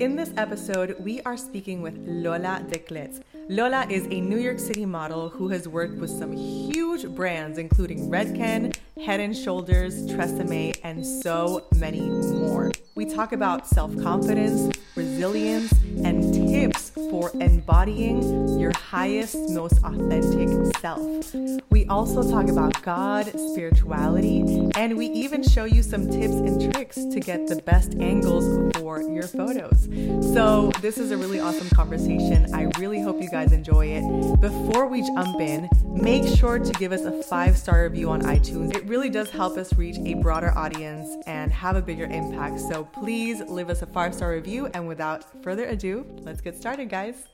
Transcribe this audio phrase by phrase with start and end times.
[0.00, 3.20] In this episode, we are speaking with Lola Declet.
[3.48, 8.08] Lola is a New York City model who has worked with some huge brands, including
[8.08, 12.70] Redken, Head and Shoulders, Tresemme, and so many more.
[12.94, 15.72] We talk about self confidence, resilience,
[16.04, 21.34] and tips for embodying your highest, most authentic self.
[21.70, 26.96] We also talk about God, spirituality, and we even show you some tips and tricks
[26.96, 29.88] to get the best angles for your photos.
[30.32, 32.54] So, this is a really awesome conversation.
[32.54, 34.40] I really hope you guys enjoy it.
[34.40, 38.74] Before we jump in, make sure to give us a five star review on iTunes.
[38.74, 42.60] It really does help us reach a broader audience and have a bigger impact.
[42.60, 44.66] So, please leave us a five star review.
[44.74, 47.24] And without further ado, let's get started, guys.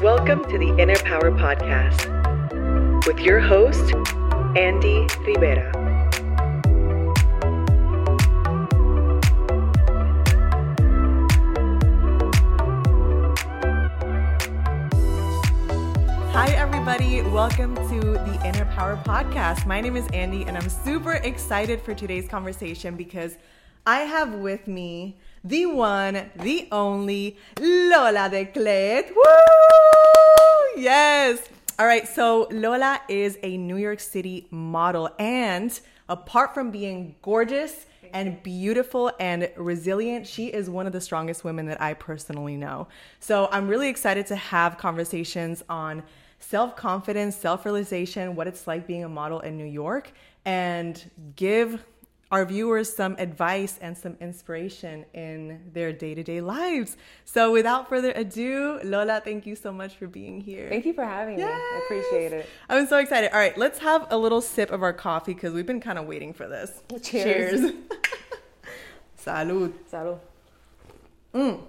[0.00, 2.06] Welcome to the Inner Power Podcast
[3.06, 3.94] with your host,
[4.56, 5.72] Andy Rivera.
[16.32, 17.22] Hi, everybody.
[17.22, 19.66] Welcome to the Inner Power Podcast.
[19.66, 23.36] My name is Andy, and I'm super excited for today's conversation because
[23.86, 29.14] I have with me the one, the only Lola Declet.
[29.14, 30.80] Woo!
[30.80, 31.46] Yes.
[31.78, 35.78] All right, so Lola is a New York City model, and
[36.08, 41.66] apart from being gorgeous and beautiful and resilient, she is one of the strongest women
[41.66, 42.86] that I personally know.
[43.20, 46.04] So I'm really excited to have conversations on
[46.38, 50.12] self confidence, self realization, what it's like being a model in New York,
[50.44, 51.84] and give
[52.34, 56.96] our viewers some advice and some inspiration in their day to day lives.
[57.24, 60.68] So, without further ado, Lola, thank you so much for being here.
[60.68, 61.44] Thank you for having me.
[61.44, 62.46] I appreciate it.
[62.68, 63.30] I'm so excited.
[63.32, 66.06] All right, let's have a little sip of our coffee because we've been kind of
[66.06, 66.82] waiting for this.
[67.02, 67.60] Cheers.
[67.60, 67.72] Cheers.
[69.24, 69.72] Salud.
[69.90, 70.18] Salud.
[71.32, 71.60] Mm.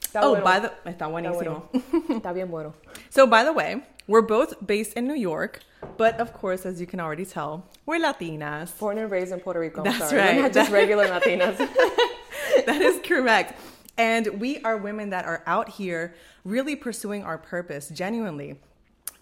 [0.00, 0.44] Está Oh, bueno.
[0.44, 1.62] by the está buenísimo.
[2.08, 2.74] Está bien bueno.
[3.10, 5.60] So, by the way, we're both based in New York,
[5.96, 8.78] but of course, as you can already tell, we're Latinas.
[8.78, 9.78] Born and raised in Puerto Rico.
[9.78, 10.20] I'm That's sorry.
[10.20, 10.36] right.
[10.36, 11.56] We're not just regular Latinas.
[12.66, 13.58] that is correct.
[13.98, 16.14] And we are women that are out here
[16.44, 18.58] really pursuing our purpose genuinely.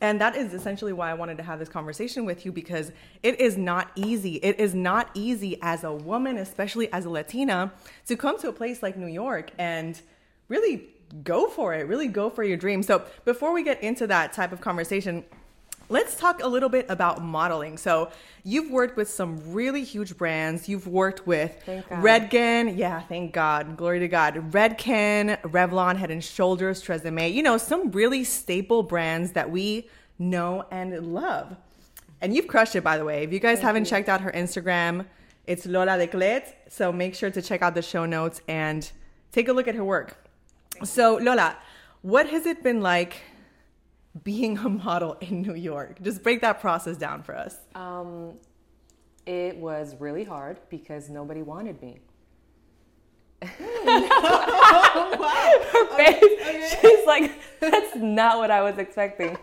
[0.00, 2.92] And that is essentially why I wanted to have this conversation with you because
[3.22, 4.34] it is not easy.
[4.36, 7.72] It is not easy as a woman, especially as a Latina,
[8.06, 10.00] to come to a place like New York and
[10.48, 10.88] really
[11.22, 12.82] go for it, really go for your dream.
[12.82, 15.24] So, before we get into that type of conversation,
[15.90, 17.76] Let's talk a little bit about modeling.
[17.76, 18.10] So,
[18.42, 20.66] you've worked with some really huge brands.
[20.66, 24.52] You've worked with Redken, yeah, thank God, glory to God.
[24.52, 29.88] Redken, Revlon, Head and Shoulders, Tresemme, you know, some really staple brands that we
[30.18, 31.54] know and love.
[32.22, 33.24] And you've crushed it, by the way.
[33.24, 35.04] If you guys haven't checked out her Instagram,
[35.46, 36.54] it's Lola de Declet.
[36.70, 38.90] So make sure to check out the show notes and
[39.32, 40.23] take a look at her work.
[40.82, 41.56] So, Lola,
[42.02, 43.22] what has it been like
[44.22, 46.00] being a model in New York?
[46.02, 47.56] Just break that process down for us.
[47.74, 48.34] um,
[49.26, 51.98] it was really hard because nobody wanted me.
[53.42, 53.48] Her
[55.96, 59.36] face, she's like, that's not what I was expecting.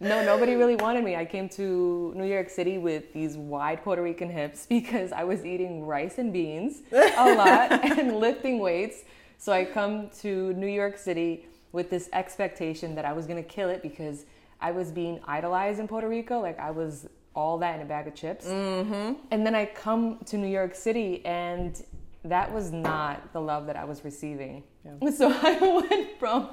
[0.00, 1.14] No, nobody really wanted me.
[1.14, 5.44] I came to New York City with these wide Puerto Rican hips because I was
[5.44, 9.04] eating rice and beans a lot and lifting weights.
[9.40, 13.70] So I come to New York City with this expectation that I was gonna kill
[13.70, 14.26] it because
[14.60, 16.40] I was being idolized in Puerto Rico.
[16.40, 18.44] Like I was all that in a bag of chips.
[18.44, 19.14] Mm-hmm.
[19.30, 21.82] And then I come to New York City and
[22.22, 24.62] that was not the love that I was receiving.
[25.16, 26.50] So I went from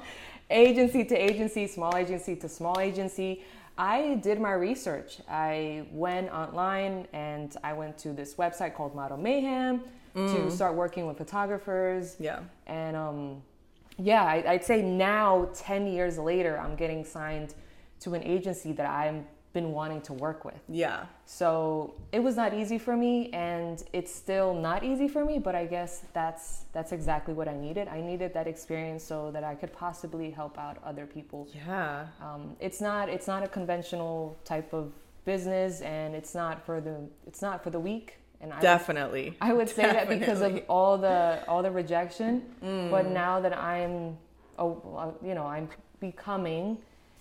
[0.48, 3.44] agency to agency, small agency to small agency.
[3.76, 5.18] I did my research.
[5.28, 9.82] I went online and I went to this website called Model Mayhem
[10.14, 12.16] to start working with photographers.
[12.18, 12.40] Yeah.
[12.66, 13.42] And um,
[13.98, 17.54] yeah, I, I'd say now, 10 years later, I'm getting signed
[18.00, 20.60] to an agency that I've been wanting to work with.
[20.68, 21.06] Yeah.
[21.24, 25.38] So it was not easy for me, and it's still not easy for me.
[25.38, 27.88] But I guess that's that's exactly what I needed.
[27.88, 31.48] I needed that experience so that I could possibly help out other people.
[31.54, 32.06] Yeah.
[32.20, 34.92] Um, it's not it's not a conventional type of
[35.24, 36.96] business, and it's not for the
[37.26, 38.18] it's not for the weak.
[38.40, 39.36] And I Definitely.
[39.40, 42.42] I would say that because of all the all the rejection.
[42.60, 44.16] But now that I'm,
[44.58, 45.68] oh, you know, I'm
[46.00, 46.78] becoming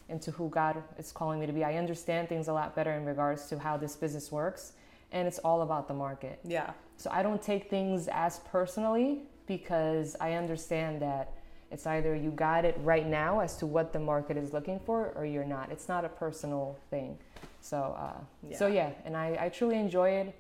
[0.10, 3.04] into who God is calling me to be, I understand things a lot better in
[3.04, 4.74] regards to how this business works,
[5.12, 6.40] and it's all about the market.
[6.46, 6.72] Yeah.
[6.98, 11.34] So I don't take things as personally because I understand that
[11.72, 15.12] it's either you got it right now as to what the market is looking for,
[15.16, 15.72] or you're not.
[15.72, 17.18] It's not a personal thing.
[17.60, 18.88] So, uh, so Yeah.
[18.88, 20.36] yeah, and I, I truly enjoy it.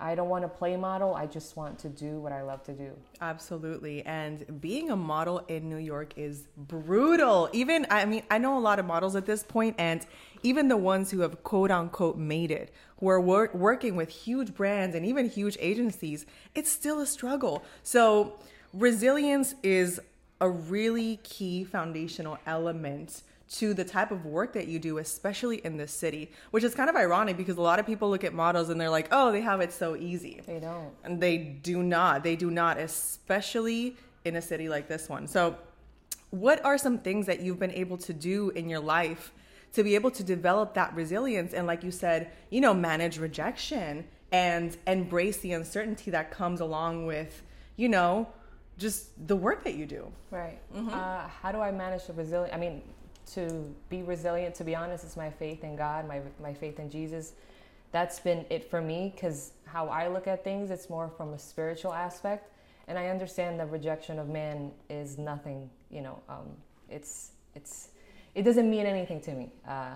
[0.00, 1.14] I don't want to play model.
[1.14, 2.92] I just want to do what I love to do.
[3.20, 4.04] Absolutely.
[4.06, 7.50] And being a model in New York is brutal.
[7.52, 10.06] Even, I mean, I know a lot of models at this point, and
[10.42, 14.54] even the ones who have quote unquote made it, who are wor- working with huge
[14.54, 16.24] brands and even huge agencies,
[16.54, 17.62] it's still a struggle.
[17.82, 18.38] So,
[18.72, 20.00] resilience is
[20.40, 25.76] a really key foundational element to the type of work that you do, especially in
[25.76, 28.68] this city, which is kind of ironic because a lot of people look at models
[28.68, 30.40] and they're like, oh, they have it so easy.
[30.46, 30.92] They don't.
[31.02, 32.22] And they do not.
[32.22, 35.26] They do not, especially in a city like this one.
[35.26, 35.56] So,
[36.30, 39.32] what are some things that you've been able to do in your life
[39.72, 44.04] to be able to develop that resilience and, like you said, you know, manage rejection
[44.30, 47.42] and embrace the uncertainty that comes along with,
[47.74, 48.28] you know,
[48.78, 50.12] just the work that you do?
[50.30, 50.60] Right.
[50.72, 50.88] Mm-hmm.
[50.88, 52.54] Uh, how do I manage the resilience?
[52.54, 52.82] I mean,
[53.34, 56.90] to be resilient, to be honest, is my faith in God, my, my faith in
[56.90, 57.32] Jesus.
[57.92, 61.38] That's been it for me because how I look at things, it's more from a
[61.38, 62.52] spiritual aspect.
[62.88, 66.48] And I understand the rejection of man is nothing, you know, um,
[66.88, 67.88] it's, it's,
[68.34, 69.52] it doesn't mean anything to me.
[69.66, 69.94] Uh,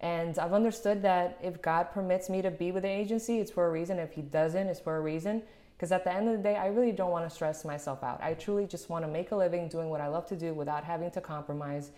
[0.00, 3.66] and I've understood that if God permits me to be with an agency, it's for
[3.66, 3.98] a reason.
[3.98, 5.42] If He doesn't, it's for a reason.
[5.76, 8.22] Because at the end of the day, I really don't want to stress myself out.
[8.22, 10.84] I truly just want to make a living doing what I love to do without
[10.84, 11.90] having to compromise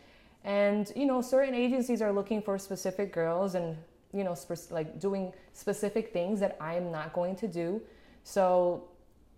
[0.44, 3.76] and you know certain agencies are looking for specific girls and
[4.12, 7.80] you know sp- like doing specific things that i'm not going to do.
[8.24, 8.88] So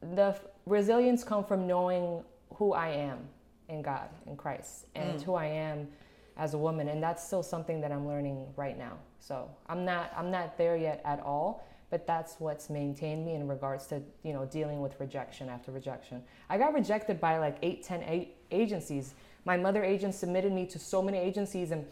[0.00, 2.22] the f- resilience come from knowing
[2.54, 3.18] who i am
[3.68, 5.22] in god in christ and mm.
[5.22, 5.88] who i am
[6.36, 6.88] as a woman.
[6.88, 8.98] And that's still something that i'm learning right now.
[9.18, 13.46] So i'm not i'm not there yet at all but that's what's maintained me in
[13.46, 16.22] regards to you know dealing with rejection after rejection.
[16.50, 19.14] I got rejected by like eight ten eight agencies
[19.44, 21.84] my mother agent submitted me to so many agencies, and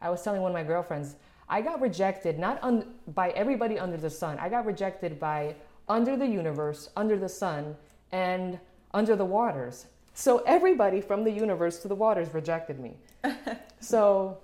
[0.00, 1.16] I was telling one of my girlfriends,
[1.48, 4.38] I got rejected not un- by everybody under the sun.
[4.38, 5.54] I got rejected by
[5.88, 7.76] under the universe, under the sun,
[8.12, 8.58] and
[8.92, 9.86] under the waters.
[10.14, 12.96] So everybody from the universe to the waters rejected me.
[13.80, 14.38] so,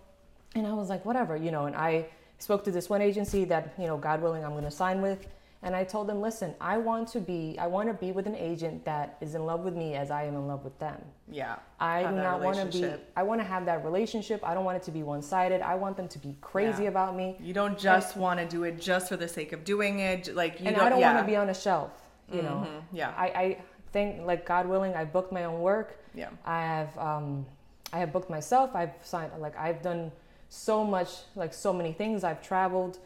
[0.54, 2.06] and I was like, whatever, you know, and I
[2.38, 5.26] spoke to this one agency that, you know, God willing, I'm going to sign with.
[5.64, 8.36] And I told them, listen, I want to be, I want to be with an
[8.36, 11.00] agent that is in love with me as I am in love with them.
[11.26, 11.56] Yeah.
[11.80, 14.42] I do not want to be, I want to have that relationship.
[14.44, 15.62] I don't want it to be one sided.
[15.62, 16.90] I want them to be crazy yeah.
[16.90, 17.38] about me.
[17.40, 20.34] You don't just want to do it just for the sake of doing it.
[20.34, 21.14] Like, you and don't, I don't yeah.
[21.14, 21.92] want to be on a shelf,
[22.30, 22.46] you mm-hmm.
[22.46, 22.68] know?
[22.92, 23.14] Yeah.
[23.16, 25.96] I, I think, like, God willing, I booked my own work.
[26.14, 26.28] Yeah.
[26.44, 27.46] I have, um,
[27.90, 28.76] I have booked myself.
[28.76, 30.12] I've signed, like, I've done
[30.50, 32.22] so much, like, so many things.
[32.22, 32.98] I've traveled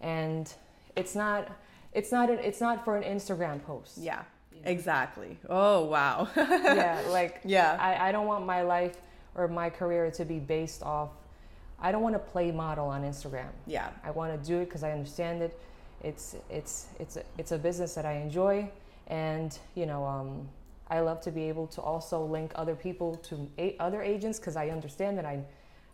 [0.00, 0.52] and
[0.94, 1.50] it's not,
[1.94, 3.98] it's not an, it's not for an Instagram post.
[3.98, 4.22] Yeah.
[4.64, 5.38] Exactly.
[5.48, 6.28] Oh wow.
[6.36, 7.76] yeah, like yeah.
[7.78, 8.96] I, I don't want my life
[9.34, 11.10] or my career to be based off
[11.80, 13.50] I don't want to play model on Instagram.
[13.66, 13.90] Yeah.
[14.02, 15.58] I want to do it because I understand it.
[16.02, 18.70] It's it's it's a, it's a business that I enjoy,
[19.08, 20.48] and you know um,
[20.88, 24.56] I love to be able to also link other people to a- other agents because
[24.56, 25.42] I understand that I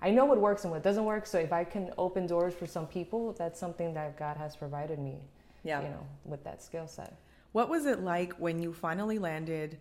[0.03, 1.27] I know what works and what doesn't work.
[1.27, 4.99] So if I can open doors for some people, that's something that God has provided
[4.99, 5.19] me
[5.63, 5.83] yeah.
[5.83, 7.19] you know, with that skill set.
[7.53, 9.79] What was it like when you finally landed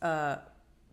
[0.00, 0.36] uh,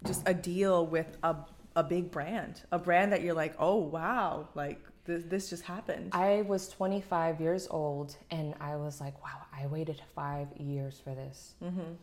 [0.05, 1.35] just a deal with a,
[1.75, 6.09] a big brand, a brand that you're like, oh, wow, like this, this just happened?
[6.13, 11.15] I was 25 years old and I was like, wow, I waited five years for
[11.15, 11.53] this.
[11.63, 11.93] Mm-hmm.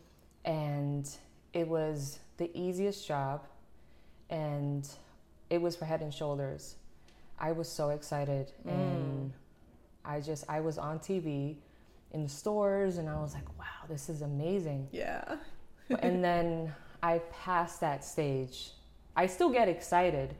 [0.45, 1.09] And
[1.53, 3.45] it was the easiest job
[4.29, 4.87] and
[5.49, 6.75] it was for head and shoulders.
[7.39, 8.71] I was so excited mm.
[8.71, 9.33] and
[10.03, 11.57] I just I was on TV
[12.11, 14.87] in the stores and I was like, wow, this is amazing.
[14.91, 15.37] Yeah.
[15.99, 18.71] and then I passed that stage.
[19.15, 20.35] I still get excited,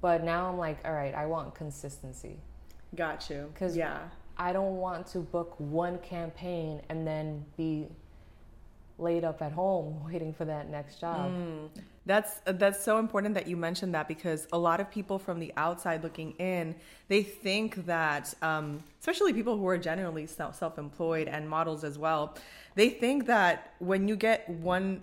[0.00, 2.38] but now I'm like, all right, I want consistency.
[2.94, 3.50] Got you.
[3.52, 3.98] Because yeah.
[4.36, 7.88] I don't want to book one campaign and then be
[8.98, 11.30] laid up at home waiting for that next job.
[11.32, 11.68] Mm.
[12.06, 15.52] That's that's so important that you mentioned that because a lot of people from the
[15.56, 16.74] outside looking in,
[17.08, 22.36] they think that, um, especially people who are generally self-employed and models as well,
[22.74, 25.02] they think that when you get one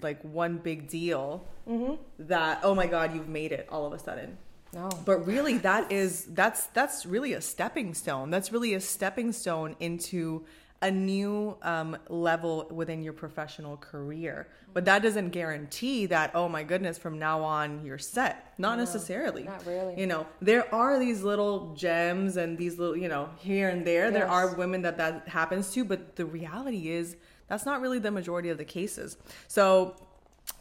[0.00, 1.94] like one big deal, mm-hmm.
[2.18, 4.36] that oh my god, you've made it all of a sudden.
[4.72, 4.88] No.
[5.04, 8.30] But really that is that's that's really a stepping stone.
[8.30, 10.44] That's really a stepping stone into
[10.82, 14.48] a new um, level within your professional career.
[14.74, 18.52] But that doesn't guarantee that, oh my goodness, from now on you're set.
[18.58, 19.44] Not no, necessarily.
[19.44, 19.98] Not really.
[19.98, 24.06] You know, there are these little gems and these little, you know, here and there.
[24.06, 24.14] Yes.
[24.14, 28.10] There are women that that happens to, but the reality is that's not really the
[28.10, 29.16] majority of the cases.
[29.46, 29.94] So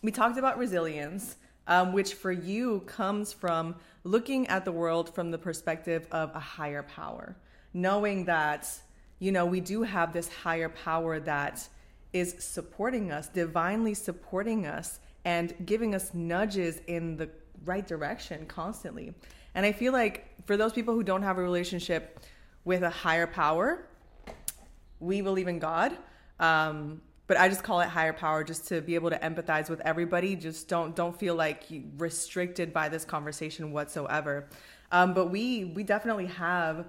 [0.04, 1.38] we talked about resilience,
[1.68, 6.40] um, which for you comes from looking at the world from the perspective of a
[6.40, 7.36] higher power,
[7.74, 8.70] knowing that
[9.22, 11.70] you know, we do have this higher power that
[12.12, 17.30] is supporting us, divinely supporting us, and giving us nudges in the
[17.64, 19.14] right direction constantly.
[19.54, 22.20] And I feel like for those people who don't have a relationship
[22.66, 23.86] with a higher power,
[25.00, 25.96] we believe in God.
[26.40, 29.82] Um, but I just call it higher power just to be able to empathize with
[29.82, 30.36] everybody.
[30.36, 31.64] Just don't don't feel like
[31.98, 34.48] restricted by this conversation whatsoever.
[34.92, 36.88] Um, but we we definitely have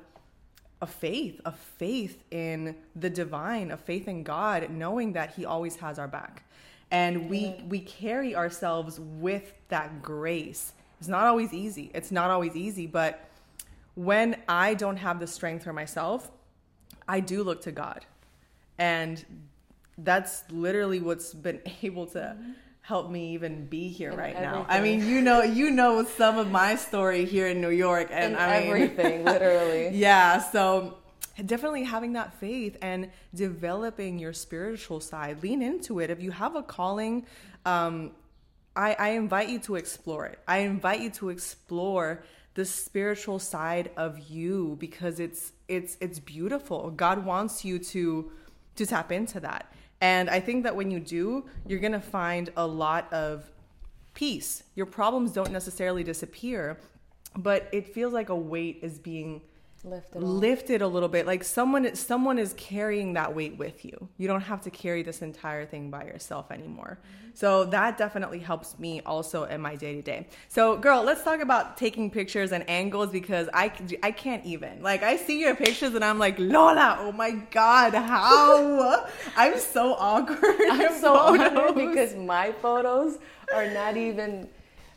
[0.82, 5.76] a faith, a faith in the divine, a faith in God, knowing that He always
[5.76, 6.42] has our back,
[6.90, 10.72] and we we carry ourselves with that grace.
[10.98, 11.90] It's not always easy.
[11.94, 13.28] It's not always easy, but
[13.94, 16.30] when I don't have the strength for myself,
[17.08, 18.04] I do look to God,
[18.76, 19.24] and
[19.98, 22.18] that's literally what's been able to.
[22.18, 24.52] Mm-hmm help me even be here and right everything.
[24.52, 24.66] now.
[24.68, 28.34] I mean, you know, you know some of my story here in New York, and,
[28.34, 29.90] and I mean, everything, literally.
[29.96, 30.98] Yeah, so
[31.46, 35.42] definitely having that faith and developing your spiritual side.
[35.42, 36.10] Lean into it.
[36.10, 37.24] If you have a calling,
[37.64, 38.10] um,
[38.74, 40.40] I, I invite you to explore it.
[40.48, 42.24] I invite you to explore
[42.54, 46.90] the spiritual side of you because it's it's it's beautiful.
[46.90, 48.30] God wants you to
[48.76, 49.72] to tap into that.
[50.02, 53.48] And I think that when you do, you're going to find a lot of
[54.14, 54.64] peace.
[54.74, 56.80] Your problems don't necessarily disappear,
[57.36, 59.40] but it feels like a weight is being
[59.84, 61.26] lifted, it a little bit.
[61.26, 64.08] Like someone someone is carrying that weight with you.
[64.16, 66.98] You don't have to carry this entire thing by yourself anymore.
[67.02, 67.30] Mm-hmm.
[67.34, 71.40] so that definitely helps me also in my day to day so girl let's talk
[71.40, 73.72] about taking pictures and angles because i
[74.02, 74.82] i can't even.
[74.82, 79.06] Like i see your pictures and i'm like lola oh my god how?
[79.36, 83.18] I'm so awkward i'm so awkward because my photos
[83.54, 84.48] are not even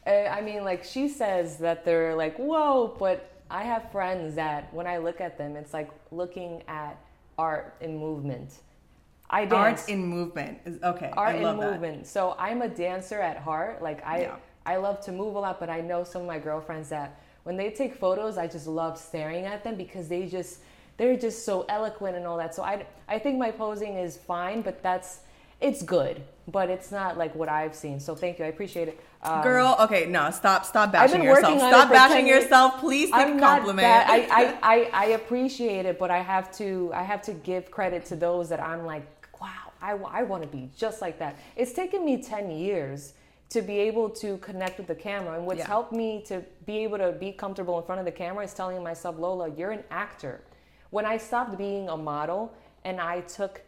[0.06, 4.74] eh, I mean, like she says that they're like, whoa, but I have friends that
[4.74, 6.98] when I look at them, it's like looking at
[7.38, 8.52] art in movement.
[9.30, 9.82] I dance.
[9.82, 11.12] Art in movement is okay.
[11.16, 12.04] Art in movement.
[12.04, 12.08] That.
[12.08, 13.82] So I'm a dancer at heart.
[13.82, 14.36] Like I, yeah.
[14.66, 17.58] I love to move a lot, but I know some of my girlfriends that when
[17.58, 20.60] they take photos, I just love staring at them because they just
[20.98, 22.56] they're just so eloquent and all that.
[22.56, 25.20] So I, I think my posing is fine, but that's
[25.62, 28.00] it's good, but it's not like what I've seen.
[28.00, 29.00] So thank you, I appreciate it.
[29.24, 31.58] Um, Girl, okay, no, stop, stop bashing yourself.
[31.60, 32.80] Stop bashing yourself.
[32.80, 33.88] Please take I'm a compliment.
[33.88, 38.06] I, I, I, I appreciate it, but I have to, I have to give credit
[38.06, 39.06] to those that I'm like,
[39.42, 41.38] wow, I, I want to be just like that.
[41.56, 43.14] It's taken me ten years
[43.50, 45.68] to be able to connect with the camera, and what's yeah.
[45.68, 48.82] helped me to be able to be comfortable in front of the camera is telling
[48.84, 50.42] myself, Lola, you're an actor.
[50.90, 53.62] When I stopped being a model and I took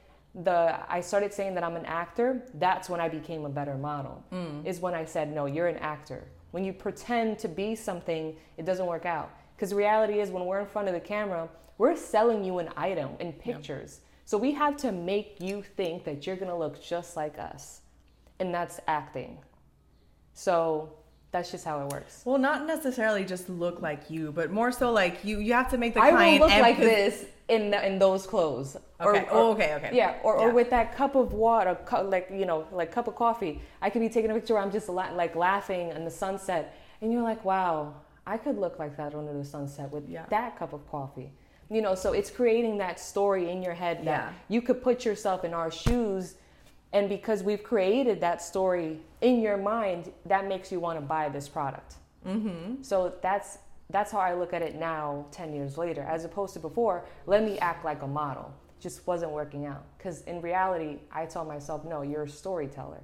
[0.43, 4.23] the I started saying that I'm an actor, that's when I became a better model.
[4.31, 4.65] Mm.
[4.65, 8.65] Is when I said, "No, you're an actor." When you pretend to be something, it
[8.65, 9.31] doesn't work out.
[9.55, 13.11] Because reality is when we're in front of the camera, we're selling you an item
[13.19, 13.99] in pictures.
[13.99, 14.07] Yeah.
[14.25, 17.81] So we have to make you think that you're going to look just like us.
[18.39, 19.39] And that's acting.
[20.33, 20.93] So
[21.31, 22.21] that's just how it works.
[22.23, 25.39] Well, not necessarily just look like you, but more so like you.
[25.39, 26.41] You have to make the I client.
[26.41, 28.75] I will look like this in the, in those clothes.
[28.99, 29.23] Okay.
[29.23, 29.73] Or, oh, okay.
[29.75, 29.91] Okay.
[29.93, 30.15] Yeah.
[30.23, 30.45] Or, yeah.
[30.45, 33.61] or with that cup of water, like you know, like cup of coffee.
[33.81, 34.55] I could be taking a picture.
[34.55, 37.93] Where I'm just la- like laughing in the sunset, and you're like, wow,
[38.25, 40.25] I could look like that under the sunset with yeah.
[40.29, 41.31] that cup of coffee.
[41.69, 44.33] You know, so it's creating that story in your head that yeah.
[44.47, 46.35] you could put yourself in our shoes
[46.93, 51.29] and because we've created that story in your mind, that makes you want to buy
[51.29, 51.95] this product.
[52.25, 52.81] Mm-hmm.
[52.81, 56.59] So that's that's how I look at it now, ten years later, as opposed to
[56.59, 57.05] before.
[57.25, 58.53] Let me act like a model.
[58.79, 63.01] Just wasn't working out because in reality, I told myself, no, you're a storyteller.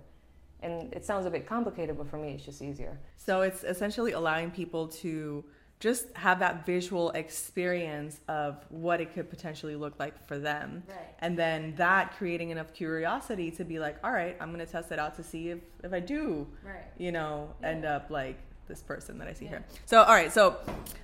[0.61, 2.97] And it sounds a bit complicated, but for me, it's just easier.
[3.17, 5.43] So it's essentially allowing people to
[5.79, 10.81] just have that visual experience of what it could potentially look like for them.
[10.87, 10.97] Right.
[11.19, 14.93] And then that creating enough curiosity to be like, all right, I'm going to test
[14.93, 16.85] it out to see if, if I do, right.
[16.97, 17.67] you know, yeah.
[17.67, 18.37] end up like
[18.67, 19.51] this person that I see yeah.
[19.51, 19.65] here.
[19.85, 20.57] So, all right, so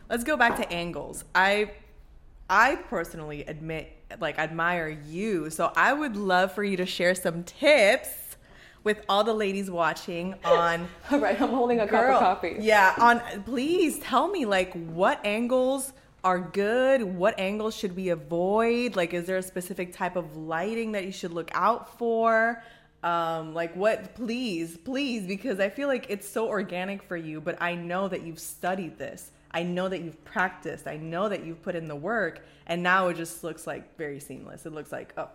[0.10, 1.24] let's go back to angles.
[1.36, 1.72] I,
[2.50, 5.50] I personally admit, like, admire you.
[5.50, 8.10] So I would love for you to share some tips
[8.84, 12.56] with all the ladies watching on all right i'm holding a girl, cup of coffee
[12.62, 15.92] yeah on please tell me like what angles
[16.24, 20.94] are good what angles should we avoid like is there a specific type of lighting
[20.94, 22.64] that you should look out for
[23.04, 27.60] um like what please please because i feel like it's so organic for you but
[27.62, 31.62] i know that you've studied this i know that you've practiced i know that you've
[31.62, 35.14] put in the work and now it just looks like very seamless it looks like
[35.18, 35.30] oh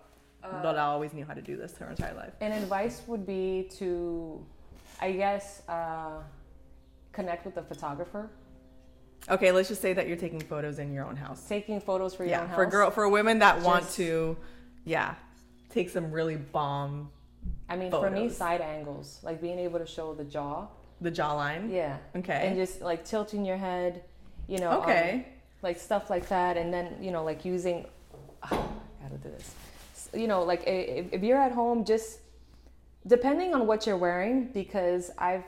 [0.44, 2.33] uh, Lola always knew how to do this her entire life.
[2.40, 4.44] And advice would be to,
[5.00, 6.21] I guess, uh,
[7.12, 8.30] connect with the photographer.
[9.30, 11.49] Okay, let's just say that you're taking photos in your own house.
[11.49, 12.56] Taking photos for your yeah, own house.
[12.56, 14.37] for girl for women that want to,
[14.85, 15.14] yeah,
[15.71, 17.11] take some really bomb
[17.68, 20.66] I mean, for me, side angles, like being able to show the jaw.
[21.00, 21.71] the jawline.
[21.73, 21.97] Yeah.
[22.16, 22.47] Okay.
[22.49, 24.02] And just like tilting your head,
[24.49, 24.71] you know.
[24.71, 25.26] um, Okay.
[25.62, 27.87] like stuff like that, and then you know, like using.
[28.50, 29.54] Oh, I gotta do this.
[30.12, 32.21] You know, like if, if you're at home, just
[33.06, 35.44] depending on what you're wearing, because I've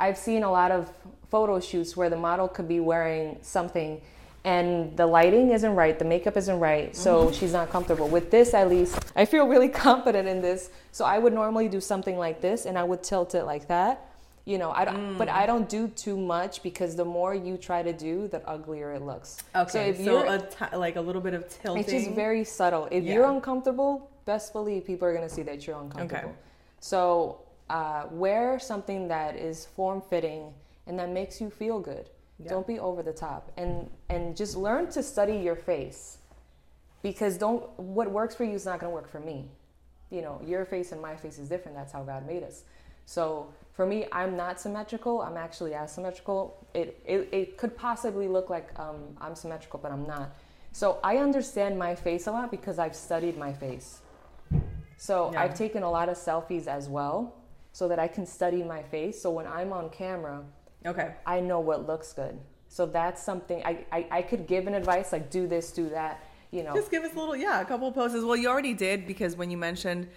[0.00, 0.90] I've seen a lot of
[1.30, 4.00] photo shoots where the model could be wearing something
[4.44, 8.08] and the lighting isn't right, the makeup isn't right, so she's not comfortable.
[8.08, 10.70] With this, at least, I feel really confident in this.
[10.90, 14.08] So I would normally do something like this and I would tilt it like that.
[14.44, 17.80] You know, I don't, but I don't do too much because the more you try
[17.84, 19.38] to do, the uglier it looks.
[19.54, 19.70] Okay.
[19.70, 21.80] So if So, you're, a ti- like a little bit of tilting.
[21.84, 22.88] it's just very subtle.
[22.90, 23.12] If Yeah.
[23.14, 26.30] you're uncomfortable, best believe people are gonna see that you're uncomfortable.
[26.30, 26.38] Okay.
[26.80, 27.38] So
[27.70, 30.52] uh, wear something that is form fitting
[30.88, 32.10] and that makes you feel good.
[32.42, 32.50] Yeah.
[32.50, 36.18] Don't be over the top, and and just learn to study your face,
[37.02, 39.50] because don't what works for you is not gonna work for me.
[40.10, 41.76] You know, your face and my face is different.
[41.76, 42.64] That's how God made us.
[43.06, 45.22] So for me, I'm not symmetrical.
[45.22, 46.66] I'm actually asymmetrical.
[46.74, 50.34] It it, it could possibly look like um, I'm symmetrical, but I'm not.
[50.72, 54.00] So I understand my face a lot because I've studied my face.
[54.96, 55.42] So Yeah.
[55.42, 57.34] I've taken a lot of selfies as well,
[57.72, 59.20] so that I can study my face.
[59.20, 60.44] So when I'm on camera,
[60.86, 61.14] Okay.
[61.26, 62.38] I know what looks good.
[62.68, 66.24] So that's something I, I, I could give an advice like do this, do that.
[66.50, 68.24] You know, Just give us a little, yeah, a couple of poses.
[68.24, 70.08] Well, you already did because when you mentioned,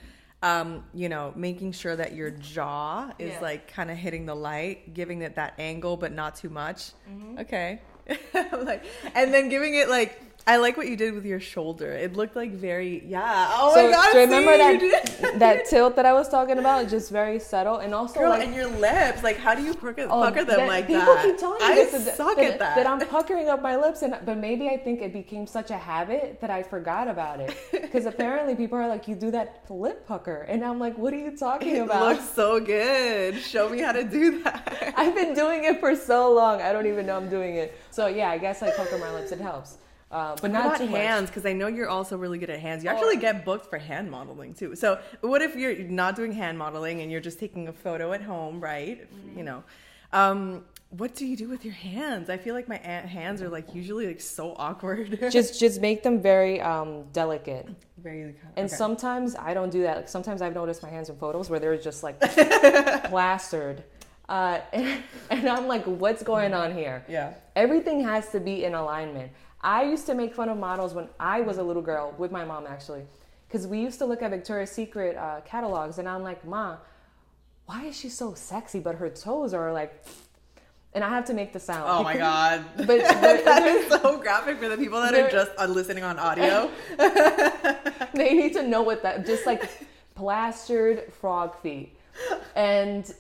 [0.44, 3.40] um, you know, making sure that your jaw is Yeah.
[3.42, 6.92] like kind of hitting the light, giving it that angle, but not too much.
[7.10, 7.40] Mm-hmm.
[7.40, 7.82] Okay.
[8.52, 8.84] like,
[9.16, 11.92] and then giving it like, I like what you did with your shoulder.
[11.92, 13.48] It looked like very, yeah.
[13.50, 14.12] Oh so, my god!
[14.12, 16.88] so remember see, that that tilt that I was talking about?
[16.88, 20.04] Just very subtle and also Girl, like and your lips, like, how do you pucker,
[20.04, 21.24] Oh, pucker them that- like people that?
[21.26, 22.76] keep telling me I this, suck that, at that.
[22.76, 25.78] that I'm puckering up my lips, and but maybe I think it became such a
[25.78, 27.58] habit that I forgot about it.
[27.72, 31.18] Because apparently people are like, "You do that lip pucker," and I'm like, "What are
[31.18, 31.82] you talking about?
[31.82, 33.40] it about?" looks so good.
[33.40, 34.94] Show me how to do that.
[34.98, 37.76] I've been doing it for so long, I don't even know I'm doing it.
[37.90, 39.32] So yeah, I guess I pucker my lips.
[39.32, 39.78] It helps,
[40.12, 41.30] uh, but not about hands?
[41.30, 42.84] Because I know you're also really good at hands.
[42.84, 42.94] You Oh.
[42.94, 44.76] actually get booked for hand modeling too.
[44.76, 48.22] So what if you're not doing hand modeling and you're just taking a photo at
[48.22, 49.02] home, right?
[49.14, 49.38] Mm-hmm.
[49.38, 49.64] You know,
[50.14, 52.30] um, what do you do with your hands?
[52.30, 55.18] I feel like my hands are like usually like so awkward.
[55.32, 57.68] Just just make them very um, delicate.
[57.98, 58.36] very.
[58.56, 59.96] And sometimes I don't do that.
[59.98, 62.18] Like sometimes I've noticed my hands in photos where they're just like
[63.10, 63.84] plastered.
[64.30, 67.04] Uh, and, and I'm like, what's going on here?
[67.08, 67.34] yeah.
[67.56, 69.32] Everything has to be in alignment.
[69.62, 72.46] I used to make fun of models when I was a little girl with my
[72.46, 73.04] mom, actually,
[73.48, 76.78] because we used to look at Victoria's Secret uh, catalogs, and I'm like, Ma,
[77.66, 80.06] why is she so sexy, but her toes are like,
[80.94, 81.86] and I have to make the sound.
[81.90, 82.64] Oh my god.
[82.78, 86.20] But there- that is so graphic for the people that are just uh, listening on
[86.20, 86.70] audio.
[88.14, 89.70] they need to know what that just like
[90.16, 91.98] plastered frog feet
[92.56, 93.14] and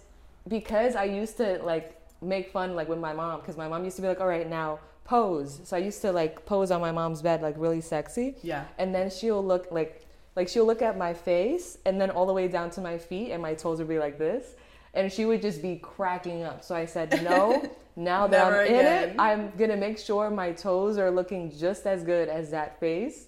[0.48, 3.96] because i used to like make fun like with my mom because my mom used
[3.98, 5.62] to be like all right now pose.
[5.64, 8.36] So i used to like pose on my mom's bed like really sexy.
[8.42, 8.66] Yeah.
[8.78, 10.02] and then she'll look like
[10.36, 13.32] like she'll look at my face and then all the way down to my feet
[13.32, 14.56] and my toes would be like this.
[14.94, 16.64] And she would just be cracking up.
[16.64, 20.98] So i said no now that i'm in it i'm gonna make sure my toes
[20.98, 23.28] are looking just as good as that face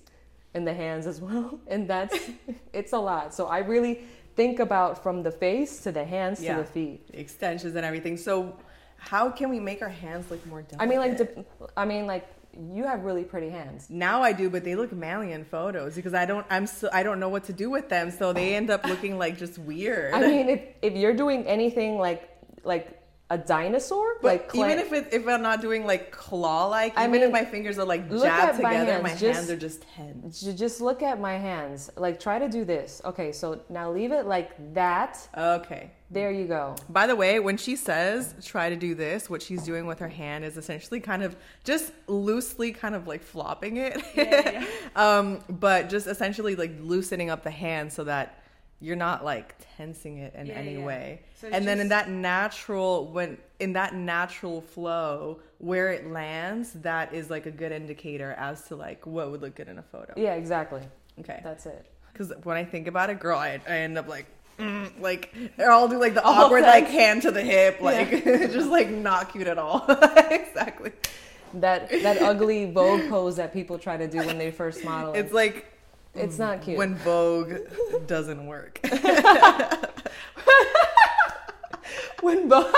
[0.54, 1.60] and the hands as well.
[1.67, 2.17] And that's
[2.73, 3.34] it's a lot.
[3.34, 4.02] So i really
[4.36, 6.58] think about from the face to the hands Yeah.
[6.58, 7.10] to the feet.
[7.13, 8.17] Extensions and everything.
[8.17, 8.56] So
[8.98, 10.82] how can we make our hands look more delicate?
[10.84, 11.46] i mean like dep-
[11.78, 12.28] i mean like
[12.76, 16.16] you have really pretty hands Now I do, but they look manly in photos because
[16.16, 16.44] I don't.
[16.50, 19.20] I'm so I don't know what to do with them, so they end up looking
[19.20, 20.16] like just weird.
[20.16, 22.28] i mean if, if you're doing anything like
[22.64, 26.66] like a dinosaur but like clay- even if it, if I'm not doing like claw
[26.68, 29.50] like, even mean, if my fingers are like jabbed my together, hands, my just- hands
[29.52, 30.42] are just tense.
[30.42, 34.26] Just look at my hands like try to do this okay so now leave it
[34.26, 35.92] like that Okay.
[36.10, 39.63] There you go By the way, when she says try to do this, what she's
[39.63, 44.02] doing with her hand is essentially kind of just loosely kind of like flopping it.
[44.96, 48.41] um, but just essentially like loosening up the hand so that
[48.80, 50.86] you're not like tensing it in Yeah, any yeah.
[50.86, 51.22] way.
[51.41, 57.13] So and then in that natural when in that natural flow where it lands, that
[57.13, 60.13] is like a good indicator as to like what would look good in a photo.
[60.15, 60.84] yeah exactly
[61.20, 61.41] Okay.
[61.43, 64.28] that's it Because when I think about it, girl, I, I end up like,
[64.60, 68.70] mm, like, or I'll do like the awkward, like hand to the hip, like, just
[68.70, 69.86] like not cute at all.
[70.30, 70.91] exactly.
[71.56, 75.32] that that ugly vogue pose that people try to do when they first model It's
[75.32, 75.65] like
[76.17, 77.54] it's not cute when Vogue
[78.08, 78.80] doesn't work.
[82.22, 82.74] when Vogue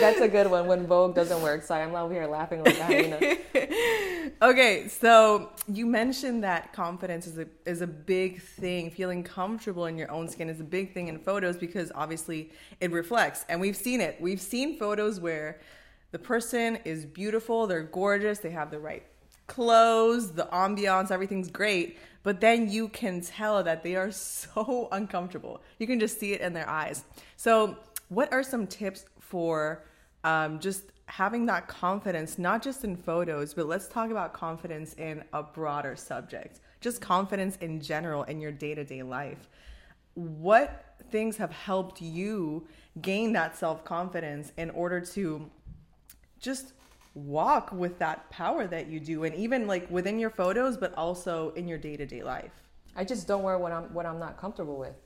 [0.00, 1.62] That's a good one when Vogue doesn't work.
[1.62, 4.32] So I'm over here laughing like that.
[4.42, 8.90] okay, so you mentioned that confidence is a is a big thing.
[8.90, 12.50] Feeling comfortable in your own skin is a big thing in photos because obviously
[12.80, 14.20] it reflects, and we've seen it.
[14.20, 15.60] We've seen photos where
[16.12, 19.04] the person is beautiful, they're gorgeous, they have the right
[19.46, 25.62] clothes, the ambiance, everything's great, but then you can tell that they are so uncomfortable.
[25.78, 27.04] You can just see it in their eyes.
[27.36, 27.76] So,
[28.08, 29.82] what are some tips for
[30.24, 35.24] um, just having that confidence, not just in photos, but let's talk about confidence in
[35.32, 39.48] a broader subject, just confidence in general in your day to day life?
[40.12, 42.68] What things have helped you
[43.00, 45.50] gain that self confidence in order to
[46.38, 46.74] just
[47.14, 51.52] walk with that power that you do and even like within your photos but also
[51.56, 52.52] in your day-to-day life?
[52.94, 54.96] I just don't wear what i'm what i'm not comfortable with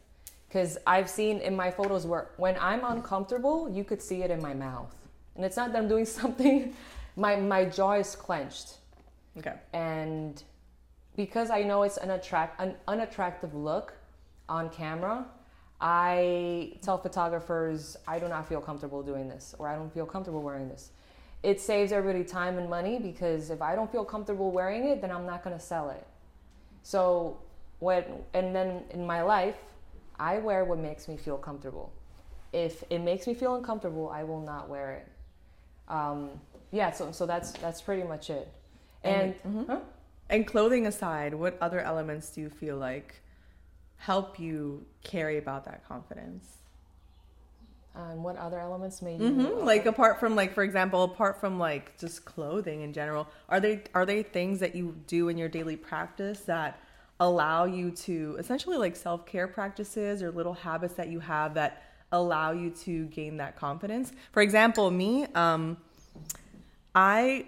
[0.48, 4.40] because i've seen in my photos where when i'm uncomfortable you could see it in
[4.40, 4.94] my mouth.
[5.34, 6.74] And it's not that i'm doing something
[7.16, 8.78] my my jaw is clenched.
[9.38, 9.54] Okay.
[9.72, 10.42] And
[11.16, 13.94] because i know it's an attract an unattractive look
[14.48, 15.26] on camera
[15.80, 20.42] i tell photographers i do not feel comfortable doing this or i don't feel comfortable
[20.42, 20.90] wearing this.
[21.42, 25.12] It saves everybody time and money because if I don't feel comfortable wearing it, then
[25.12, 26.04] I'm not going to sell it.
[26.82, 27.38] So
[27.78, 28.04] when
[28.34, 29.56] and then in my life,
[30.18, 31.92] I wear what makes me feel comfortable.
[32.52, 35.92] If it makes me feel uncomfortable, I will not wear it.
[35.92, 36.30] Um,
[36.72, 38.48] yeah, so so that's that's pretty much it.
[39.04, 39.72] And and, mm-hmm.
[39.72, 39.80] huh?
[40.30, 43.20] and clothing aside, what other elements do you feel like
[43.96, 46.56] help you carry about that confidence?
[47.96, 49.64] and what other elements may you mm-hmm.
[49.64, 53.82] like apart from like for example apart from like just clothing in general are they
[53.94, 56.78] are they things that you do in your daily practice that
[57.20, 62.52] allow you to essentially like self-care practices or little habits that you have that allow
[62.52, 64.12] you to gain that confidence.
[64.32, 65.76] For example me um
[66.94, 67.46] i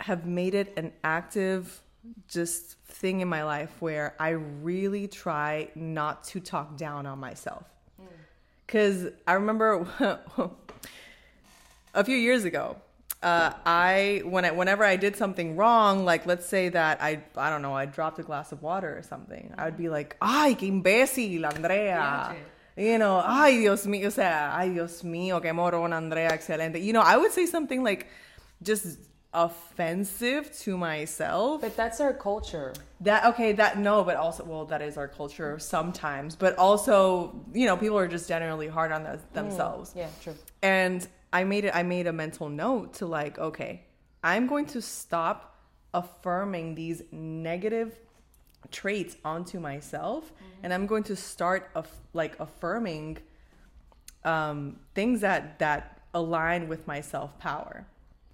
[0.00, 1.80] have made it an active
[2.28, 7.64] just thing in my life where i really try not to talk down on myself.
[8.66, 9.86] Because I remember
[11.94, 12.76] a few years ago,
[13.22, 17.50] uh, I when I whenever I did something wrong, like let's say that I I
[17.50, 20.56] don't know I dropped a glass of water or something, I would be like, ay,
[20.58, 22.36] qué imbécil, Andrea.
[22.76, 26.78] You know, ay, Dios mío, o sea, ay, Dios mío, qué morón, Andrea, excelente.
[26.82, 28.06] You know, I would say something like
[28.62, 28.98] just
[29.32, 31.60] offensive to myself.
[31.62, 32.74] But that's our culture.
[33.00, 36.36] That okay, that no, but also well, that is our culture sometimes.
[36.36, 39.90] But also, you know, people are just generally hard on the, themselves.
[39.90, 40.34] Mm, yeah, true.
[40.62, 41.72] And I made it.
[41.74, 43.84] I made a mental note to like, okay,
[44.24, 45.54] I'm going to stop
[45.92, 47.98] affirming these negative
[48.70, 50.64] traits onto myself, mm-hmm.
[50.64, 53.18] and I'm going to start af- like affirming
[54.24, 57.86] um, things that that align with my self power.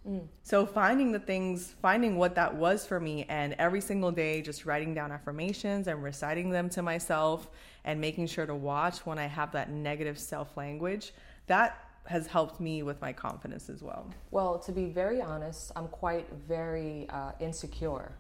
[0.09, 0.29] Mm.
[0.45, 4.65] So finding the things, finding what that was for me, and every single day just
[4.65, 7.49] writing down affirmations and reciting them to myself
[7.85, 11.13] and making sure to watch when I have that negative self language,
[11.49, 14.11] that has helped me with my confidence as well.
[14.31, 18.13] Well, to be very honest, I'm quite very uh, insecure.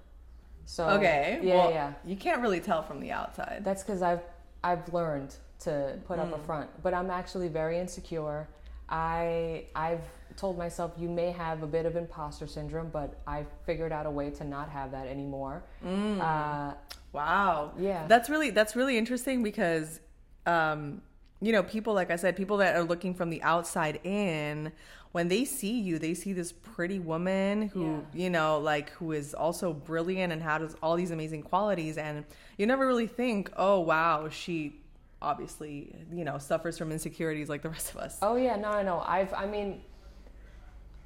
[0.64, 1.92] So okay, yeah, well, yeah.
[2.04, 3.62] You can't really tell from the outside.
[3.64, 4.22] That's because I've
[4.62, 6.22] I've learned to put mm.
[6.22, 6.46] up a mm.
[6.46, 8.48] front, but I'm actually very insecure.
[8.88, 10.04] I I've
[10.36, 14.10] told myself you may have a bit of imposter syndrome, but I figured out a
[14.10, 15.64] way to not have that anymore.
[15.84, 16.20] Mm.
[16.20, 16.74] Uh,
[17.12, 17.72] wow.
[17.78, 18.06] Yeah.
[18.06, 20.00] That's really that's really interesting because
[20.46, 21.02] um,
[21.42, 24.72] you know, people like I said, people that are looking from the outside in,
[25.10, 28.24] when they see you, they see this pretty woman who, yeah.
[28.24, 32.24] you know, like who is also brilliant and has all these amazing qualities and
[32.56, 34.80] you never really think, "Oh, wow, she
[35.20, 39.02] obviously, you know, suffers from insecurities like the rest of us." Oh yeah, no, no.
[39.04, 39.82] I've I mean,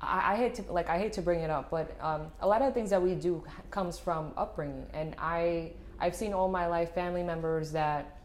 [0.03, 2.61] I, I, hate to like I hate to bring it up, but um, a lot
[2.61, 6.92] of things that we do comes from upbringing, and I I've seen all my life
[6.92, 8.15] family members that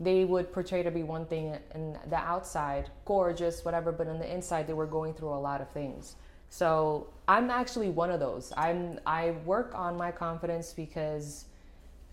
[0.00, 4.32] they would portray to be one thing in the outside, gorgeous, whatever, but on the
[4.32, 6.16] inside they were going through a lot of things.
[6.50, 8.52] So I'm actually one of those.
[8.56, 11.46] I'm I work on my confidence because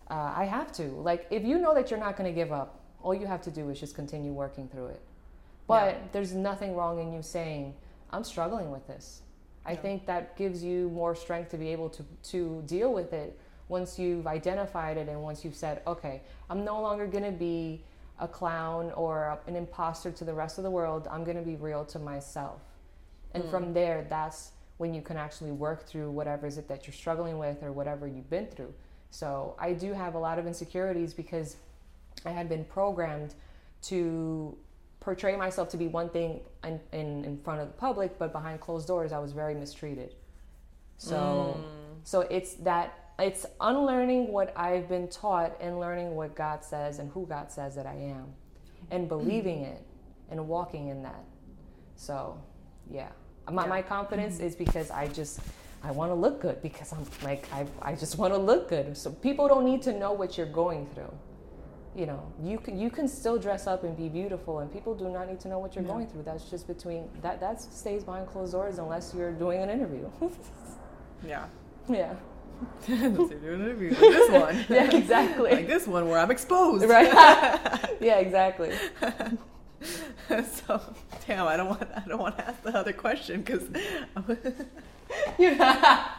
[0.10, 0.84] uh, I have to.
[0.84, 3.52] Like if you know that you're not going to give up, all you have to
[3.52, 5.02] do is just continue working through it.
[5.68, 6.02] But yeah.
[6.12, 7.74] there's nothing wrong in you saying
[8.12, 9.22] I'm struggling with this.
[9.66, 9.78] I yeah.
[9.78, 13.98] think that gives you more strength to be able to, to deal with it once
[13.98, 17.84] you've identified it and once you've said, okay, I'm no longer going to be
[18.20, 21.08] a clown or an imposter to the rest of the world.
[21.12, 22.62] I'm going to be real to myself.
[23.34, 23.50] And mm.
[23.50, 27.38] from there, that's when you can actually work through whatever is it that you're struggling
[27.38, 28.74] with or whatever you've been through.
[29.10, 31.58] So I do have a lot of insecurities because
[32.26, 33.34] I had been programmed
[33.84, 34.58] to
[35.00, 38.60] portray myself to be one thing in, in, in front of the public, but behind
[38.60, 40.16] closed doors, I was very mistreated.
[40.98, 41.64] So,
[42.04, 47.10] so it's that it's unlearning what I've been taught and learning what God says and
[47.12, 48.26] who God says that I am,
[48.92, 49.10] and mm.
[49.10, 49.82] believing it
[50.30, 51.24] and walking in that.
[51.96, 52.38] So,
[52.92, 53.10] yeah,
[53.50, 53.70] my, Yeah.
[53.70, 55.40] my confidence is because I just
[55.84, 58.98] I want to look good because I'm like I I just want to look good.
[58.98, 61.14] So people don't need to know what you're going through.
[61.96, 65.08] You know, you can you can still dress up and be beautiful, and people do
[65.08, 65.92] not need to know what you're Yeah.
[65.94, 66.24] going through.
[66.24, 70.10] That's just between that that stays behind closed doors unless you're doing an interview.
[71.26, 71.46] Yeah.
[71.90, 72.14] yeah.
[72.88, 74.66] You're doing an interview like this one.
[74.70, 75.52] Yeah, exactly.
[75.52, 76.86] like this one where I'm exposed.
[76.86, 77.12] Right.
[78.00, 78.72] yeah, exactly.
[80.66, 80.82] so
[81.28, 83.64] damn, I don't want I don't want to ask the other question because
[85.38, 86.12] Yeah.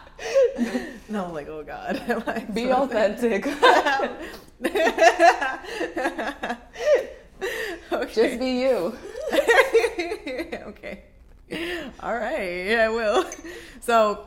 [1.09, 3.47] no, I'm like oh god, like, Be so- authentic.
[7.93, 8.15] okay.
[8.15, 8.97] Just be you.
[10.69, 11.03] okay.
[12.01, 13.25] All right, I will.
[13.81, 14.27] So,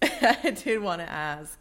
[0.02, 1.58] I did want to ask,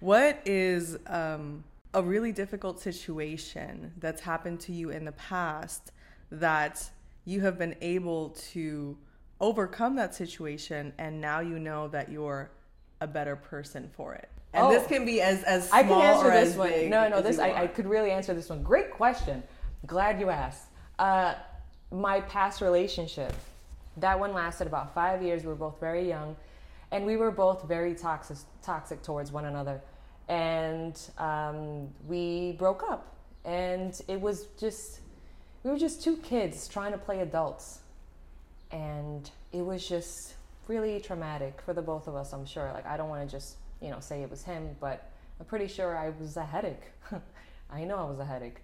[0.00, 5.92] what is um, a really difficult situation that's happened to you in the past
[6.30, 6.90] that
[7.24, 8.96] you have been able to
[9.40, 12.50] overcome that situation, and now you know that you're
[13.00, 14.28] a better person for it?
[14.52, 14.70] And Oh.
[14.70, 16.88] this can be as as small I can answer or this one.
[16.88, 18.62] No, no, this I, I could really answer this one.
[18.62, 19.42] Great question.
[19.86, 20.64] Glad you asked.
[20.98, 21.34] Uh,
[21.90, 23.32] my past relationship,
[23.98, 25.42] that one lasted about five years.
[25.42, 26.34] We were both very young,
[26.90, 29.80] and we were both very toxic, toxic towards one another,
[30.28, 33.14] and um, we broke up.
[33.44, 35.00] And it was just,
[35.62, 37.80] we were just two kids trying to play adults,
[38.70, 40.34] and it was just
[40.68, 42.32] really traumatic for the both of us.
[42.32, 42.70] I'm sure.
[42.72, 45.66] Like I don't want to just you know say it was him, but I'm pretty
[45.66, 46.92] sure I was a headache.
[47.70, 48.58] I know I was a headache.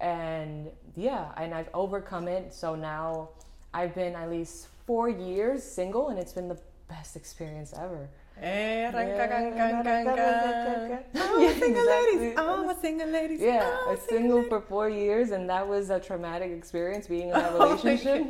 [0.00, 2.54] And yeah, and I've overcome it.
[2.54, 3.30] So now
[3.74, 6.58] I've been at least four years single, and it's been the
[6.90, 8.08] best experience ever.
[8.42, 9.84] Eh, Yeah, ganka.
[9.84, 11.02] ganka.
[11.14, 12.18] Oh, single exactly.
[12.18, 12.34] ladies.
[12.38, 13.40] Oh, single ladies.
[13.40, 17.28] Yeah, oh, I was single for four years, and that was a traumatic experience being
[17.28, 18.26] in that relationship.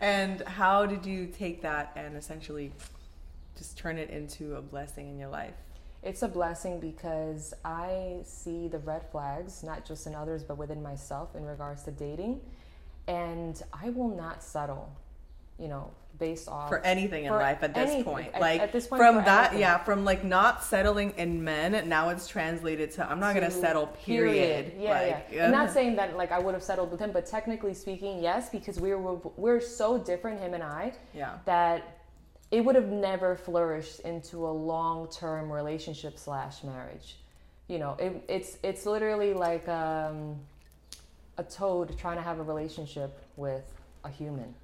[0.00, 2.72] And how did you take that and essentially
[3.56, 5.54] just turn it into a blessing in your life?
[6.02, 10.82] It's a blessing because I see the red flags, not just in others, but within
[10.82, 12.40] myself in regards to dating.
[13.08, 14.92] And I will not settle,
[15.58, 16.68] you know, based off.
[16.68, 18.04] For anything in For life at this anything.
[18.04, 18.34] point.
[18.34, 19.60] At- like at this point, from that, anything.
[19.60, 23.86] yeah, from like not settling in men, now it's translated to I'm not gonna settle,
[23.88, 24.72] period.
[24.78, 25.44] Yeah, like, yeah.
[25.46, 28.50] I'm not saying that like I would have settled with him, but technically speaking, yes,
[28.50, 31.38] because we're we're so different, him and I, Yeah.
[31.44, 31.82] that
[32.50, 37.16] it would have never flourished into a long-term relationship slash marriage.
[37.68, 40.36] You know, it, it's it's literally like um,
[41.36, 43.64] a toad trying to have a relationship with
[44.04, 44.54] a human,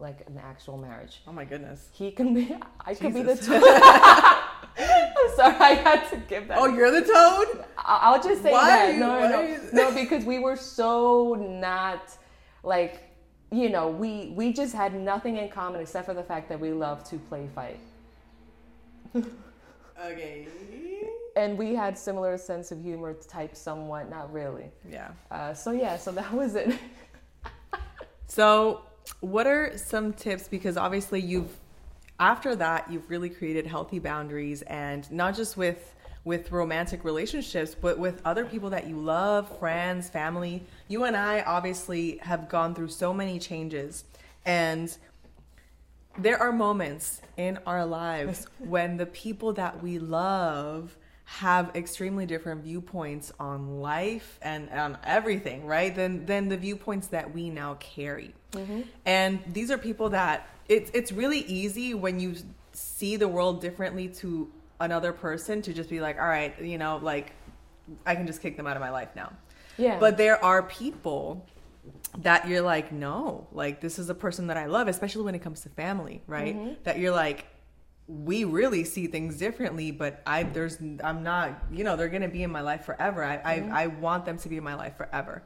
[0.00, 1.22] like an actual marriage.
[1.26, 1.88] Oh my goodness.
[1.92, 2.56] He can be.
[2.84, 3.62] I could be the toad.
[4.80, 6.58] I'm sorry, I had to give that.
[6.58, 7.64] Oh, you're the toad?
[7.78, 8.98] I'll just say Why that.
[8.98, 12.16] no, no, why no, no, because we were so not
[12.62, 13.02] like,
[13.50, 16.70] you know, we we just had nothing in common except for the fact that we
[16.70, 17.80] love to play fight,
[20.04, 20.46] Okay.
[21.34, 24.70] and we had similar sense of humor, type somewhat, not really.
[24.88, 25.10] Yeah.
[25.30, 26.78] Uh, so yeah, so that was it.
[28.26, 28.82] So,
[29.20, 30.48] what are some tips?
[30.48, 31.56] Because obviously, you've
[32.20, 35.94] after that you've really created healthy boundaries, and not just with
[36.24, 40.62] with romantic relationships, but with other people that you love, friends, family.
[40.88, 44.04] You and I obviously have gone through so many changes,
[44.44, 44.96] and
[46.18, 50.96] there are moments in our lives when the people that we love
[51.30, 55.94] have extremely different viewpoints on life and on everything, right?
[55.94, 58.34] Than than the viewpoints that we now carry.
[58.52, 58.80] Mm-hmm.
[59.04, 62.34] And these are people that it's it's really easy when you
[62.72, 66.98] see the world differently to another person to just be like, all right, you know,
[67.02, 67.32] like
[68.06, 69.34] I can just kick them out of my life now.
[69.76, 69.98] Yeah.
[69.98, 71.46] But there are people
[72.20, 75.40] that you're like, no, like this is a person that I love, especially when it
[75.40, 76.56] comes to family, right?
[76.56, 76.72] Mm-hmm.
[76.84, 77.44] That you're like,
[78.08, 82.42] we really see things differently, but I there's I'm not, you know, they're gonna be
[82.42, 83.22] in my life forever.
[83.22, 83.72] I I, mm-hmm.
[83.72, 85.42] I want them to be in my life forever.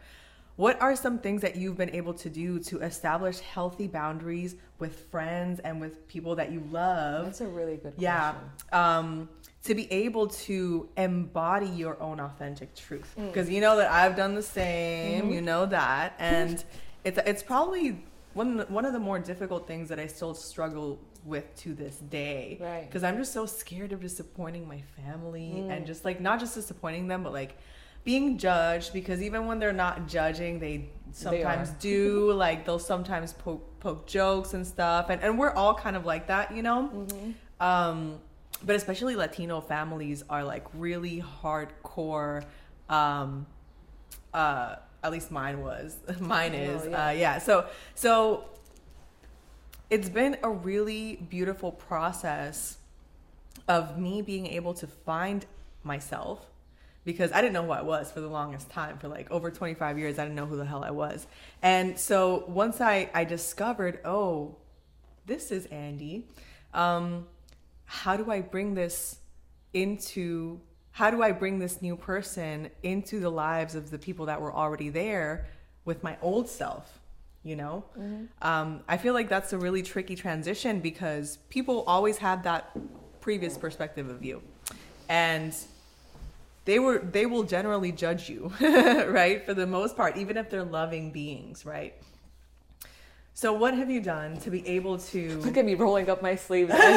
[0.57, 4.95] What are some things that you've been able to do to establish healthy boundaries with
[5.11, 7.25] friends and with people that you love?
[7.25, 8.81] That's a really good yeah question.
[8.81, 9.29] um
[9.65, 13.27] to be able to embody your own authentic truth mm.
[13.27, 15.33] because you know that i've done the same mm-hmm.
[15.33, 16.65] you know that and
[17.05, 21.55] it's it's probably one one of the more difficult things that i still struggle with
[21.57, 22.87] to this day Right.
[22.87, 27.07] because i'm just so scared of disappointing my family and just like not just disappointing
[27.07, 27.57] them but like
[28.05, 33.79] being judged because even when they're not judging, they sometimes do like they'll sometimes poke,
[33.81, 37.31] poke jokes and stuff and, and we're all kind of like that you know mm-hmm.
[37.65, 38.19] um,
[38.65, 42.43] but especially latino families are like really hardcore
[42.89, 43.47] um,
[44.33, 47.07] uh, at least mine was mine is oh, yeah.
[47.07, 48.45] Uh, yeah so so
[49.93, 52.79] it's been a really beautiful process
[53.69, 55.45] of me being able to find
[55.85, 56.47] myself
[57.05, 58.97] because I didn't know who I was for the longest time.
[58.97, 61.27] For like over 25 years, I didn't know who the hell I was.
[61.61, 64.57] And so once I, I discovered, oh,
[65.27, 66.27] this is Andy,
[66.73, 67.27] um,
[67.85, 69.19] how do I bring this
[69.75, 70.59] into,
[70.93, 74.55] how do I bring this new person into the lives of the people that were
[74.55, 75.49] already there
[75.85, 77.02] with my old self?
[77.45, 78.27] You know, mm-hmm.
[78.41, 82.71] um, I feel like that's a really tricky transition because people always have that
[83.21, 84.43] previous perspective of you.
[85.09, 85.53] And
[86.65, 90.65] they were they will generally judge you right for the most part even if they're
[90.65, 91.95] loving beings right
[93.35, 96.35] so what have you done to be able to look at me rolling up my
[96.35, 96.79] sleeves you're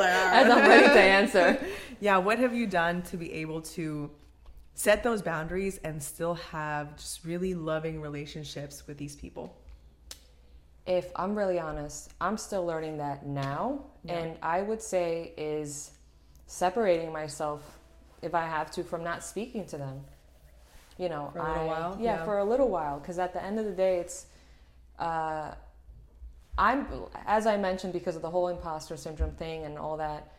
[0.00, 1.58] like, as i'm ready to answer
[2.00, 4.10] yeah what have you done to be able to
[4.76, 9.56] set those boundaries and still have just really loving relationships with these people
[10.86, 14.14] if i'm really honest i'm still learning that now yeah.
[14.14, 15.90] and i would say is
[16.46, 17.76] separating myself
[18.22, 20.00] if I have to, from not speaking to them.
[20.98, 21.98] You know, for a little I, while.
[22.00, 24.26] Yeah, yeah, for a little while, because at the end of the day, it's.
[24.98, 25.52] Uh,
[26.58, 26.86] I'm,
[27.26, 30.32] as I mentioned, because of the whole imposter syndrome thing and all that.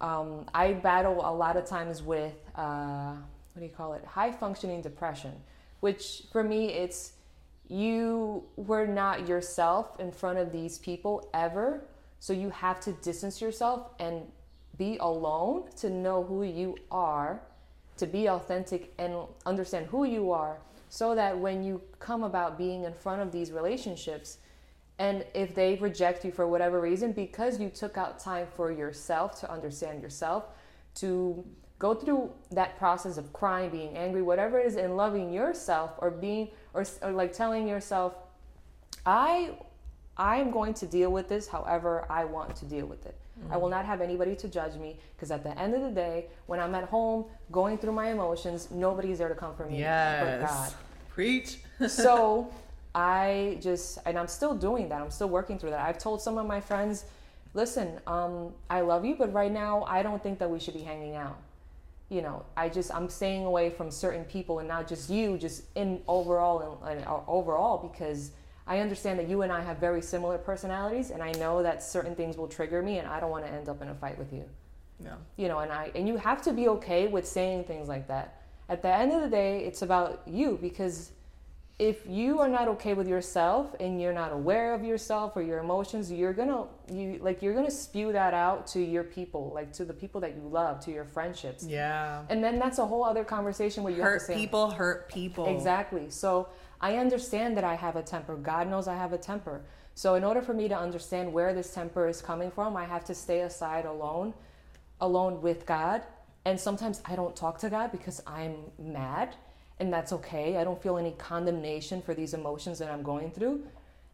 [0.00, 3.16] Um, I battle a lot of times with uh,
[3.52, 4.04] what do you call it?
[4.04, 5.32] High functioning depression,
[5.80, 7.12] which for me, it's
[7.68, 11.84] you were not yourself in front of these people ever.
[12.20, 14.22] So you have to distance yourself and
[14.76, 17.40] be alone to know who you are,
[17.96, 20.58] to be authentic and understand who you are,
[20.88, 24.38] so that when you come about being in front of these relationships,
[24.98, 29.38] and if they reject you for whatever reason, because you took out time for yourself
[29.40, 30.44] to understand yourself,
[30.94, 31.44] to
[31.78, 36.10] go through that process of crying, being angry, whatever it is, and loving yourself, or
[36.10, 38.14] being, or, or like telling yourself,
[39.06, 39.50] I,
[40.16, 43.16] I am going to deal with this however I want to deal with it.
[43.40, 43.52] Mm-hmm.
[43.52, 46.26] I will not have anybody to judge me because at the end of the day,
[46.46, 50.40] when I'm at home going through my emotions, nobody's there to comfort me yes.
[50.40, 50.74] but God.
[51.10, 51.58] Preach.
[51.88, 52.52] so
[52.94, 55.00] I just, and I'm still doing that.
[55.00, 55.80] I'm still working through that.
[55.80, 57.04] I've told some of my friends,
[57.54, 60.82] listen, um, I love you, but right now I don't think that we should be
[60.82, 61.38] hanging out.
[62.08, 65.64] You know, I just I'm staying away from certain people and not just you, just
[65.74, 68.32] in overall and, uh, overall because
[68.66, 72.14] I understand that you and I have very similar personalities, and I know that certain
[72.14, 74.32] things will trigger me, and I don't want to end up in a fight with
[74.32, 74.44] you.
[75.02, 75.14] Yeah.
[75.36, 78.42] You know, and I and you have to be okay with saying things like that.
[78.68, 81.12] At the end of the day, it's about you because
[81.78, 85.58] if you are not okay with yourself and you're not aware of yourself or your
[85.58, 89.84] emotions, you're gonna you like you're gonna spew that out to your people, like to
[89.84, 91.64] the people that you love, to your friendships.
[91.64, 92.24] Yeah.
[92.28, 95.08] And then that's a whole other conversation where you hurt have to say people hurt
[95.08, 95.46] people.
[95.46, 96.10] Exactly.
[96.10, 96.48] So
[96.80, 98.36] I understand that I have a temper.
[98.36, 99.62] God knows I have a temper.
[99.94, 103.04] So, in order for me to understand where this temper is coming from, I have
[103.06, 104.32] to stay aside alone,
[105.00, 106.02] alone with God.
[106.44, 109.34] And sometimes I don't talk to God because I'm mad,
[109.80, 110.56] and that's okay.
[110.56, 113.64] I don't feel any condemnation for these emotions that I'm going through.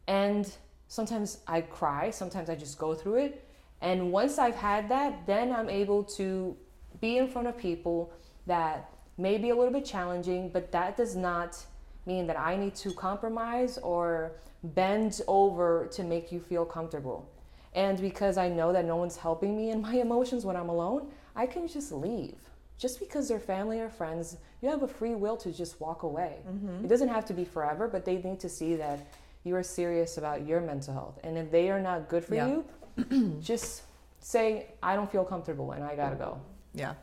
[0.07, 0.51] And
[0.87, 3.49] sometimes I cry, sometimes I just go through it.
[3.81, 6.55] And once I've had that, then I'm able to
[7.01, 8.13] be in front of people
[8.47, 11.57] that may be a little bit challenging, but that does not
[12.05, 17.29] mean that I need to compromise or bend over to make you feel comfortable.
[17.73, 21.11] And because I know that no one's helping me in my emotions when I'm alone,
[21.35, 22.44] I can just leave.
[22.77, 26.39] Just because they're family or friends, you have a free will to just walk away.
[26.47, 26.85] Mm-hmm.
[26.85, 28.99] It doesn't have to be forever, but they need to see that
[29.43, 31.19] you are serious about your mental health.
[31.23, 32.59] And if they are not good for yeah.
[33.07, 33.83] you, just
[34.19, 36.39] say, I don't feel comfortable and I gotta go.
[36.73, 36.95] Yeah.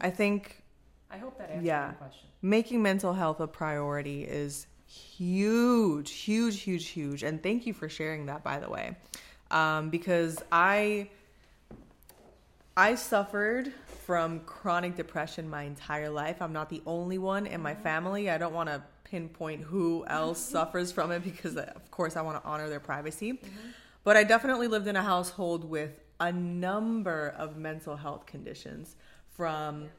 [0.00, 0.62] I think.
[1.10, 1.86] I hope that answers yeah.
[1.86, 7.22] your question making mental health a priority is huge, huge, huge, huge.
[7.22, 8.96] And thank you for sharing that, by the way,
[9.50, 11.10] um, because I
[12.80, 13.74] I suffered
[14.06, 16.40] from chronic depression my entire life.
[16.40, 18.30] I'm not the only one in my family.
[18.30, 22.42] I don't want to pinpoint who else suffers from it because, of course, I want
[22.42, 23.34] to honor their privacy.
[23.34, 23.68] Mm-hmm.
[24.02, 28.96] But I definitely lived in a household with a number of mental health conditions
[29.36, 29.90] from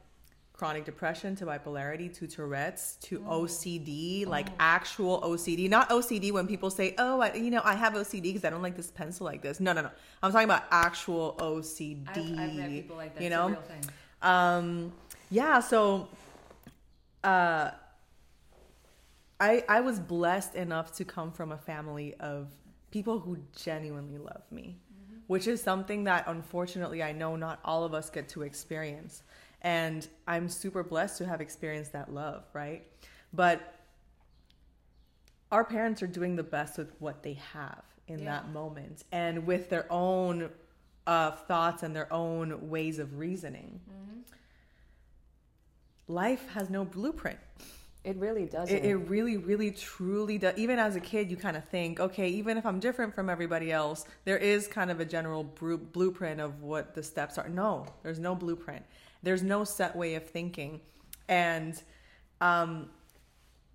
[0.62, 3.42] chronic depression to bipolarity to Tourette's to oh.
[3.42, 4.54] OCD, like oh.
[4.60, 8.44] actual OCD, not OCD when people say, "Oh, I, you know, I have OCD because
[8.44, 9.90] I don't like this pencil like this." No, no, no.
[10.22, 12.06] I'm talking about actual OCD.
[12.08, 13.24] I've, I've met people like that.
[13.24, 13.56] You know,
[14.22, 14.92] um,
[15.30, 15.58] yeah.
[15.58, 16.06] So
[17.24, 17.72] uh,
[19.40, 22.52] I I was blessed enough to come from a family of
[22.92, 25.22] people who genuinely love me, mm-hmm.
[25.26, 29.24] which is something that unfortunately I know not all of us get to experience.
[29.62, 32.84] And I'm super blessed to have experienced that love, right?
[33.32, 33.74] But
[35.50, 38.24] our parents are doing the best with what they have in yeah.
[38.24, 40.50] that moment and with their own
[41.06, 43.80] uh, thoughts and their own ways of reasoning.
[43.88, 44.20] Mm-hmm.
[46.08, 47.38] Life has no blueprint.
[48.04, 48.68] It really does.
[48.68, 50.58] It, it, really, really, truly does.
[50.58, 53.70] Even as a kid, you kind of think, okay, even if I'm different from everybody
[53.70, 57.48] else, there is kind of a general blueprint of what the steps are.
[57.48, 58.84] No, there's no blueprint.
[59.22, 60.80] There's no set way of thinking.
[61.28, 61.80] And
[62.40, 62.90] um,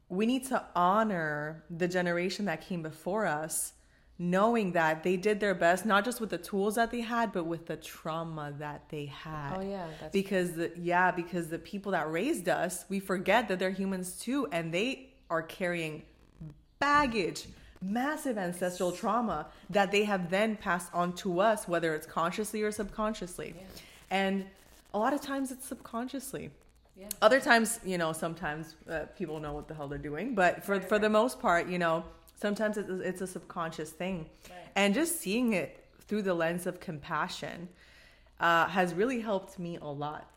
[0.09, 3.73] we need to honor the generation that came before us
[4.19, 7.45] knowing that they did their best not just with the tools that they had but
[7.45, 12.11] with the trauma that they had oh yeah because the, yeah because the people that
[12.11, 16.01] raised us we forget that they're humans too and they are carrying
[16.79, 17.45] baggage
[17.79, 22.71] massive ancestral trauma that they have then passed on to us whether it's consciously or
[22.71, 23.63] subconsciously yeah.
[24.09, 24.45] and
[24.93, 26.51] a lot of times it's subconsciously
[26.97, 27.09] yeah.
[27.21, 30.73] Other times, you know, sometimes uh, people know what the hell they're doing, but for
[30.73, 31.01] right, for right.
[31.01, 32.03] the most part, you know,
[32.35, 34.57] sometimes it's, it's a subconscious thing, right.
[34.75, 37.69] and just seeing it through the lens of compassion
[38.39, 40.27] uh, has really helped me a lot.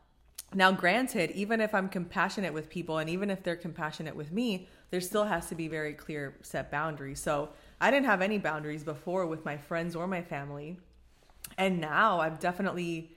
[0.53, 4.69] Now, granted, even if I'm compassionate with people, and even if they're compassionate with me,
[4.91, 7.21] there still has to be very clear set boundaries.
[7.21, 10.77] So I didn't have any boundaries before with my friends or my family,
[11.57, 13.17] and now I've definitely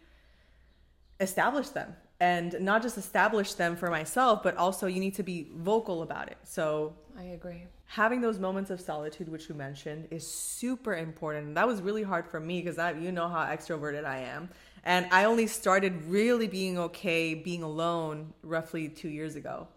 [1.19, 5.49] established them and not just establish them for myself, but also you need to be
[5.55, 6.37] vocal about it.
[6.43, 7.63] So I agree.
[7.85, 11.55] Having those moments of solitude, which you mentioned, is super important.
[11.55, 14.49] That was really hard for me because you know how extroverted I am.
[14.85, 19.67] And I only started really being okay being alone roughly two years ago.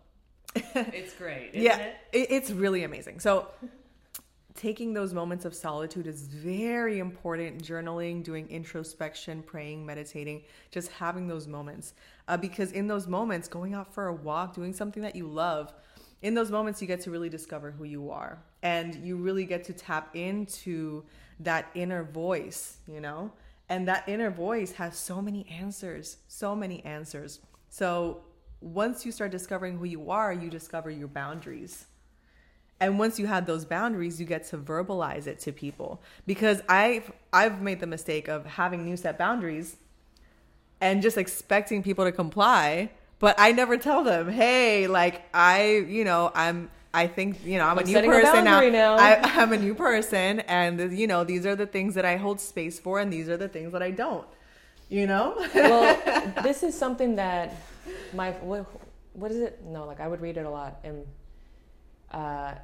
[0.55, 1.51] it's great.
[1.55, 1.97] yeah, it?
[2.13, 3.21] It, it's really amazing.
[3.21, 3.49] So
[4.57, 7.63] taking those moments of solitude is very important.
[7.63, 11.95] Journaling, doing introspection, praying, meditating, just having those moments.
[12.29, 15.73] Uh, because in those moments, going out for a walk, doing something that you love,
[16.23, 18.43] in those moments, you get to really discover who you are.
[18.63, 21.05] And you really get to tap into
[21.41, 23.33] that inner voice, you know?
[23.69, 27.41] And that inner voice has so many answers, so many answers.
[27.69, 28.23] So
[28.61, 31.87] once you start discovering who you are, you discover your boundaries
[32.81, 37.11] and once you have those boundaries you get to verbalize it to people because i've
[37.33, 39.77] i've made the mistake of having new set boundaries
[40.81, 46.05] and just expecting people to comply but i never tell them hey like i you
[46.05, 48.61] know i'm I think you know I'm, I'm a new person now.
[48.71, 48.97] now.
[48.97, 49.13] I,
[49.43, 52.81] am a new person, and you know these are the things that I hold space
[52.81, 54.27] for, and these are the things that I don't.
[54.89, 55.35] You know.
[55.55, 57.55] well, this is something that
[58.15, 58.65] my what,
[59.13, 59.63] what is it?
[59.63, 61.05] No, like I would read it a lot, and
[62.13, 62.55] uh,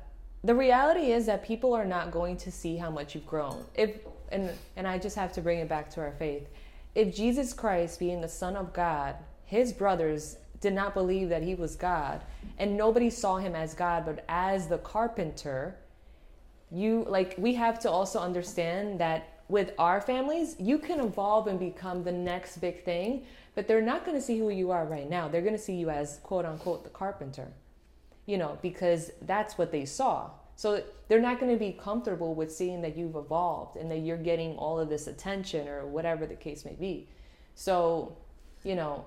[0.45, 3.65] the reality is that people are not going to see how much you've grown.
[3.75, 6.49] If and and I just have to bring it back to our faith.
[6.95, 11.55] If Jesus Christ, being the Son of God, his brothers did not believe that he
[11.55, 12.23] was God,
[12.59, 15.77] and nobody saw him as God, but as the carpenter,
[16.71, 21.59] you like we have to also understand that with our families, you can evolve and
[21.59, 25.09] become the next big thing, but they're not going to see who you are right
[25.09, 25.29] now.
[25.29, 27.49] They're going to see you as quote unquote the carpenter
[28.27, 30.31] you know, because that's what they saw.
[30.55, 34.19] So they're not going to be comfortable with seeing that you've evolved and that you're
[34.19, 37.09] getting all of this attention or whatever the case may be.
[37.55, 38.17] So,
[38.63, 39.05] you know,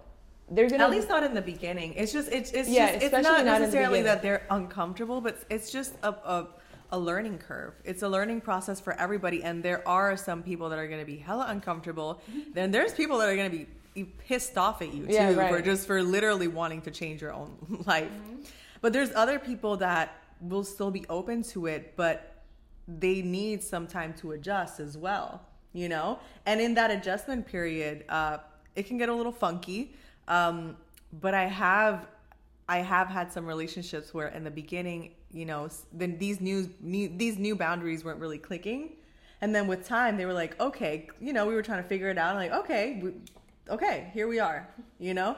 [0.49, 1.93] they're gonna at least not in the beginning.
[1.93, 5.71] It's just it's it's yeah, just, it's not, not necessarily that they're uncomfortable, but it's
[5.71, 6.47] just a, a
[6.91, 7.73] a learning curve.
[7.83, 11.05] It's a learning process for everybody, and there are some people that are going to
[11.05, 12.21] be hella uncomfortable.
[12.53, 15.49] then there's people that are going to be pissed off at you too yeah, right.
[15.49, 17.55] for just for literally wanting to change your own
[17.87, 18.09] life.
[18.09, 18.43] Mm-hmm.
[18.81, 22.43] But there's other people that will still be open to it, but
[22.87, 25.41] they need some time to adjust as well,
[25.73, 26.19] you know?
[26.45, 28.37] And in that adjustment period, uh,
[28.75, 29.95] it can get a little funky.
[30.27, 30.77] Um,
[31.21, 32.07] but I have
[32.67, 37.11] I have had some relationships where in the beginning, you know, then these new, new
[37.15, 38.93] these new boundaries weren't really clicking.
[39.41, 42.09] And then with time, they were like, okay, you know, we were trying to figure
[42.09, 42.35] it out.
[42.35, 43.11] like, okay, we,
[43.69, 44.67] okay, here we are,
[44.97, 45.37] you know?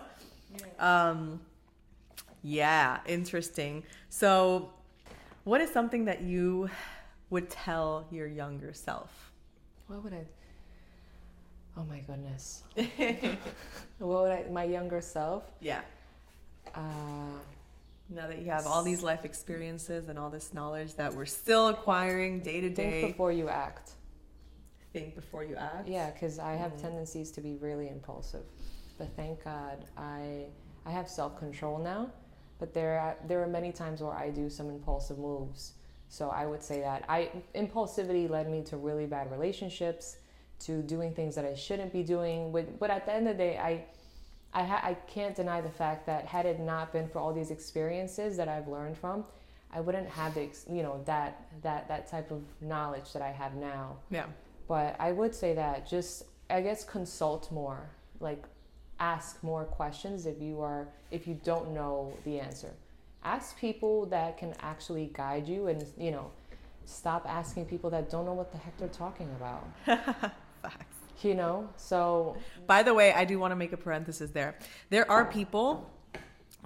[0.80, 1.10] Yeah.
[1.10, 1.42] Um,
[2.44, 3.84] yeah, interesting.
[4.10, 4.72] So,
[5.44, 6.70] what is something that you
[7.30, 9.32] would tell your younger self?
[9.88, 10.26] What would I?
[11.78, 12.64] Oh my goodness.
[14.00, 14.46] what would I?
[14.52, 15.44] My younger self?
[15.62, 15.82] Yeah.
[16.76, 16.82] Uh,
[18.10, 21.68] now that you have all these life experiences and all this knowledge that we're still
[21.68, 23.02] acquiring day to day.
[23.02, 23.92] Think before you act.
[24.94, 25.88] Think before you act.
[25.88, 26.82] Yeah, because I have mm.
[26.82, 28.44] tendencies to be really impulsive,
[28.98, 30.46] but thank God I
[30.86, 32.10] I have self control now
[32.60, 35.74] but there are, there are many times where I do some impulsive moves.
[36.10, 40.18] So I would say that I impulsivity led me to really bad relationships,
[40.60, 42.52] to doing things that I shouldn't be doing.
[42.52, 43.84] But, but at the end of the day, I
[44.54, 47.52] I, ha- I can't deny the fact that had it not been for all these
[47.52, 49.26] experiences that I've learned from,
[49.72, 53.32] I wouldn't have the ex- you know that that that type of knowledge that I
[53.32, 53.98] have now.
[54.10, 54.26] Yeah.
[54.68, 57.90] But I would say that just I guess consult more,
[58.20, 58.44] like
[59.00, 62.72] ask more questions if you are if you don't know the answer.
[63.24, 66.32] Ask people that can actually guide you and you know
[66.86, 69.68] stop asking people that don't know what the heck they're talking about.
[70.62, 70.96] Facts.
[71.22, 71.70] You know?
[71.78, 74.58] So By the way, I do want to make a parenthesis there.
[74.90, 75.90] There are people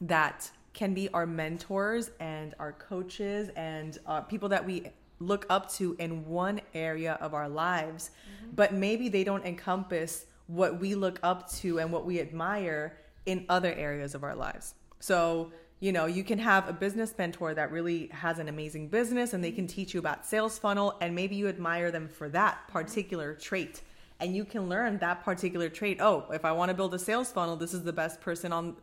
[0.02, 5.72] that can be our mentors and our coaches and uh, people that we look up
[5.72, 8.12] to in one area of our lives,
[8.56, 13.46] but maybe they don't encompass what we look up to and what we admire in
[13.48, 14.74] other areas of our lives.
[15.00, 19.34] So, you know, you can have a business mentor that really has an amazing business
[19.34, 22.68] and they can teach you about sales funnel and maybe you admire them for that
[22.68, 23.82] particular trait
[24.20, 26.00] and you can learn that particular trait.
[26.02, 28.76] Oh, if I want to build a sales funnel, this is the best person on,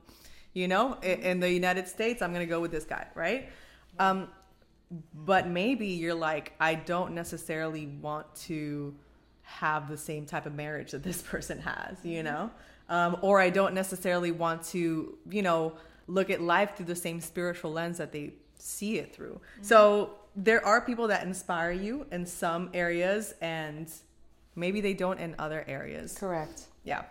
[0.55, 2.23] you know, in the United States.
[2.23, 3.51] I'm going to go with this guy, right?
[3.99, 4.29] Um,
[5.14, 8.95] but maybe you're like, I don't necessarily want to
[9.49, 12.51] have the same type of marriage that this person has, you know,
[12.88, 15.72] um, or I don't necessarily want to, you know,
[16.07, 19.40] look at life through the same spiritual lens that they see it through.
[19.62, 23.90] So there are people that inspire you in some areas and
[24.57, 26.16] maybe they don't in other areas.
[26.16, 26.62] correct.
[26.84, 27.03] Yeah.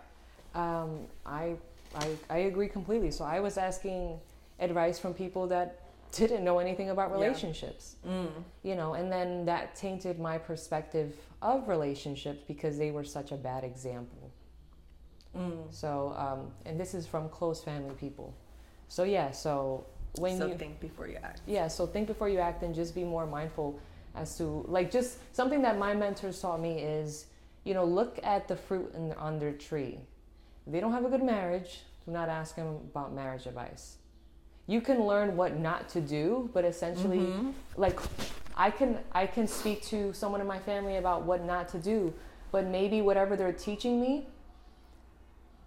[0.54, 1.56] Um, I,
[1.94, 3.10] I I agree completely.
[3.10, 4.18] So I was asking
[4.60, 5.80] advice from people that
[6.12, 7.16] didn't know anything about Yeah.
[7.16, 7.96] relationships.
[8.62, 13.36] You know, and then that tainted my perspective of relationships because they were such a
[13.36, 14.30] bad example.
[15.70, 18.34] So, um, and this is from close family people.
[18.88, 19.86] So yeah, so
[20.16, 21.42] when so you think before you act.
[21.46, 23.78] yeah, so think before you act and just be more mindful
[24.16, 27.26] as to like just something that my mentors taught me is,
[27.62, 30.00] you know, look at the fruit in, on their tree.
[30.66, 33.98] If they don't have a good marriage, do not ask them about marriage advice.
[34.66, 37.50] You can learn what not to do, but essentially Mm-hmm.
[37.76, 38.00] like
[38.58, 42.12] I can I can speak to someone in my family about what not to do,
[42.50, 44.28] but maybe whatever they're teaching me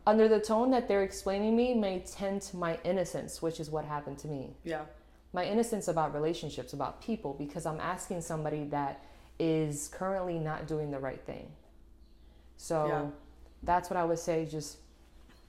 [0.06, 4.18] under the tone that they're explaining me may tint my innocence, which is what happened
[4.18, 4.86] to me Yeah.
[5.32, 9.04] my innocence about relationships, about people, because I'm asking somebody that
[9.39, 11.52] is currently not doing the right thing.
[12.58, 13.06] So Yeah.
[13.64, 14.46] that's what I would say.
[14.46, 14.78] Just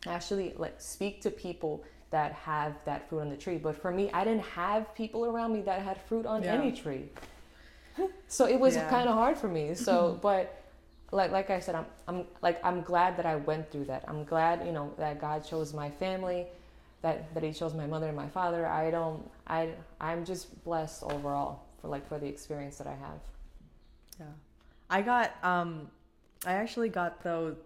[0.06, 1.82] actually like speak to people
[2.12, 3.58] that have that fruit on the tree.
[3.58, 6.54] But for me, I didn't have people around me that had fruit on Yeah.
[6.54, 7.08] any tree.
[8.28, 8.88] so it was Yeah.
[8.88, 9.74] kind of hard for me.
[9.74, 10.62] So, but
[11.10, 14.04] like like I said, I'm I'm like I'm glad that I went through that.
[14.06, 16.46] I'm glad you know that God chose my family,
[17.02, 18.66] that that He chose my mother and my father.
[18.66, 23.20] I don't I I'm just blessed overall for like for the experience that I have.
[24.20, 24.26] Yeah.
[24.90, 25.90] I got um
[26.46, 27.56] I actually got those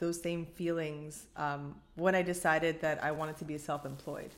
[0.00, 4.30] those same feelings um, when I decided that I wanted to be self-employed.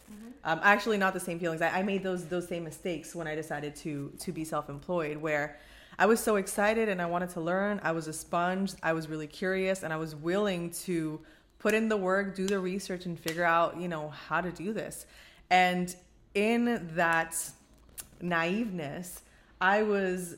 [0.44, 1.62] Um, actually, not the same feelings.
[1.62, 5.58] I, I made those those same mistakes when I decided to to be self-employed, where
[5.98, 7.80] I was so excited and I wanted to learn.
[7.82, 8.72] I was a sponge.
[8.82, 11.20] I was really curious, and I was willing to
[11.58, 14.72] put in the work, do the research, and figure out you know how to do
[14.72, 15.06] this.
[15.48, 15.94] And
[16.34, 17.32] in that
[18.20, 19.20] naiveness,
[19.60, 20.36] I was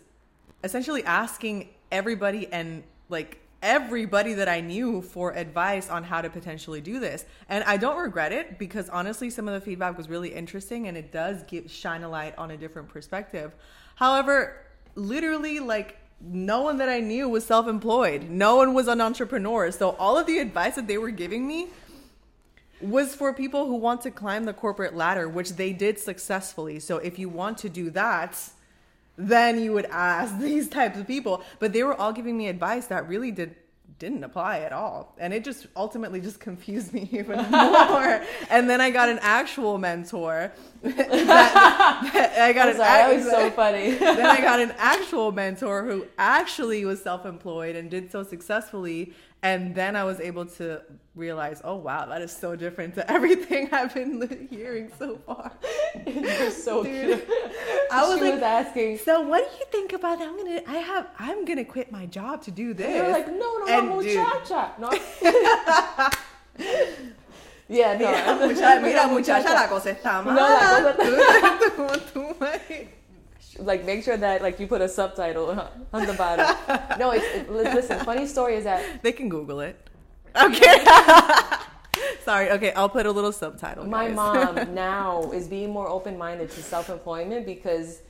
[0.62, 6.80] essentially asking everybody and like everybody that I knew for advice on how to potentially
[6.80, 7.24] do this.
[7.48, 10.96] And I don't regret it because honestly some of the feedback was really interesting and
[10.96, 13.52] it does give shine a light on a different perspective.
[13.96, 14.60] However,
[14.94, 18.28] literally like no one that I knew was self-employed.
[18.28, 19.70] No one was an entrepreneur.
[19.70, 21.68] So all of the advice that they were giving me
[22.80, 26.78] was for people who want to climb the corporate ladder, which they did successfully.
[26.80, 28.38] So if you want to do that,
[29.16, 31.42] then you would ask these types of people.
[31.58, 33.56] But they were all giving me advice that really did
[34.00, 35.14] didn't apply at all.
[35.18, 38.22] And it just ultimately just confused me even more.
[38.50, 40.52] and then I got an actual mentor.
[40.82, 43.92] that- that- I got I'm an sorry, that was so funny.
[43.94, 49.12] then I got an actual mentor who actually was self employed and did so successfully.
[49.44, 50.80] And then I was able to
[51.14, 55.52] realize, oh, wow, that is so different to everything I've been hearing so far.
[56.06, 57.28] You're so Dude, cute.
[57.92, 58.98] I was she like, was asking.
[58.98, 60.28] so what do you think about that?
[60.28, 62.88] I'm gonna, I have, I'm gonna quit my job to do this.
[62.96, 64.72] You're like, no, no, And no, muchacha.
[64.78, 64.90] No.
[67.68, 68.10] yeah, no.
[68.10, 70.34] Mira, mucha- mira, muchacha, la cosa está mal.
[70.34, 70.48] No,
[70.82, 70.92] la
[71.76, 72.88] cosa tú, güey.
[73.58, 75.50] Like make sure that like you put a subtitle
[75.92, 76.46] on the bottom.
[76.98, 77.98] no, it's it, listen.
[78.04, 79.88] Funny story is that They can Google it.
[80.36, 80.84] Okay.
[82.24, 82.50] Sorry.
[82.50, 83.84] Okay, I'll put a little subtitle.
[83.86, 84.16] My guys.
[84.16, 88.00] mom now is being more open minded to self employment because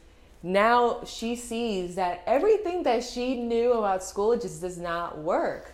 [0.43, 5.73] now she sees that everything that she knew about school just does not work.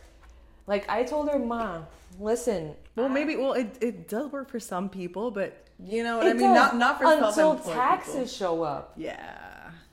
[0.67, 1.87] Like I told her, Mom,
[2.19, 2.75] listen.
[2.97, 3.37] Well, maybe.
[3.37, 6.55] Well, it, it does work for some people, but you know what I mean.
[6.55, 8.27] Not not for until taxes people.
[8.27, 8.93] show up.
[8.97, 9.50] Yeah.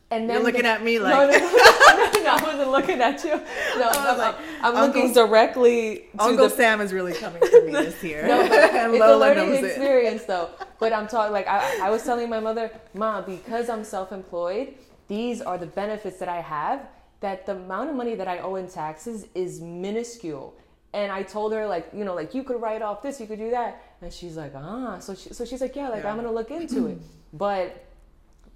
[0.09, 3.23] And You're looking the- at me No, like no, no, no, I wasn't looking at
[3.23, 3.31] you.
[3.77, 7.41] No, no, was like, I'm Uncle- looking directly to Uncle the Sam is really coming
[7.41, 8.25] for me this year.
[8.27, 9.65] No, but and it's a Lola learning knows it.
[9.65, 10.49] experience though.
[10.79, 14.75] But I'm talking like I, I was telling my mother, Mom, because I'm self-employed,
[15.09, 16.87] these are the benefits that I have.
[17.19, 20.53] That the amount of money that I owe in taxes is minuscule.
[20.93, 23.39] And I told her like, you know, like you could write off this, you could
[23.39, 23.81] do that.
[24.01, 24.99] And she's like, ah.
[24.99, 26.11] So she, so she's like, yeah, like Yeah.
[26.11, 26.97] I'm gonna look into it.
[27.33, 27.83] But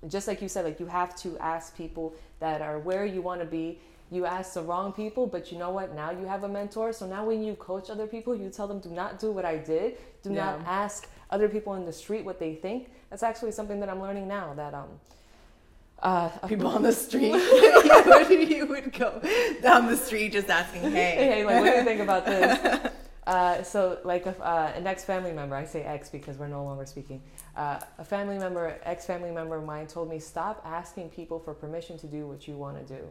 [0.08, 3.42] just like you said, like you have to ask people that are where you want
[3.42, 3.80] to be.
[4.10, 5.96] You ask the wrong people, but you know what?
[5.96, 6.92] Now you have a mentor.
[6.92, 9.58] So now when you coach other people, you tell them, do not do what I
[9.58, 9.98] did.
[10.22, 12.90] Do not ask other people in the street what they think.
[13.10, 14.54] That's actually something that I'm learning now.
[14.54, 14.90] That um,
[16.02, 19.22] uh, People on the street, you, would, you would go
[19.62, 22.92] down the street just asking, "Hey, hey, like, what do you think about this?
[23.28, 26.64] Uh, so, like, if, uh, an ex family member, I say ex because we're no
[26.64, 27.22] longer speaking.
[27.56, 31.54] Uh, a family member, ex family member of mine told me, stop asking people for
[31.54, 33.04] permission to do what you want to do.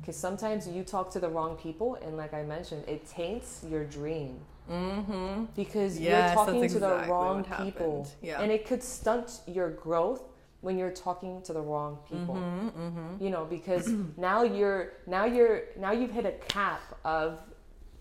[0.00, 3.84] Because sometimes you talk to the wrong people, and like I mentioned, it taints your
[3.84, 4.38] dream.
[4.70, 5.44] Mm-hmm.
[5.56, 8.10] Because Yes, you're talking to the exactly wrong people.
[8.20, 8.40] Yeah.
[8.40, 10.22] And it could stunt your growth
[10.60, 13.24] when you're talking to the wrong people Mm-hmm.
[13.24, 17.40] you know because now you're now you're now you've hit a cap of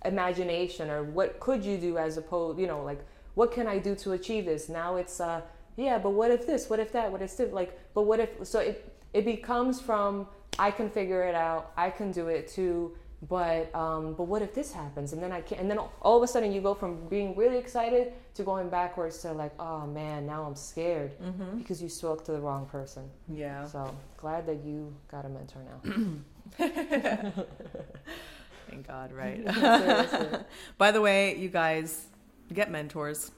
[0.05, 3.01] imagination or what could you do as opposed you know like
[3.35, 4.69] what can i do to achieve this?
[4.69, 5.41] Now it's uh
[5.77, 6.69] yeah but what if this?
[6.69, 7.11] What if that?
[7.11, 7.51] What if this?
[7.51, 10.27] Like but what if so it it becomes from
[10.59, 12.93] i can figure it out i can do it too
[13.29, 15.13] but um but what if this happens?
[15.13, 17.57] And then i can't and then all of a sudden you go from being really
[17.57, 21.11] excited to going backwards to like oh man now i'm scared.
[21.19, 21.59] Mm-hmm.
[21.59, 23.09] because you spoke to the wrong person.
[23.29, 23.65] Yeah.
[23.65, 25.79] so glad that you got a mentor now.
[28.71, 29.45] Thank God, right?
[30.77, 32.05] By the way, you guys
[32.53, 33.31] get mentors.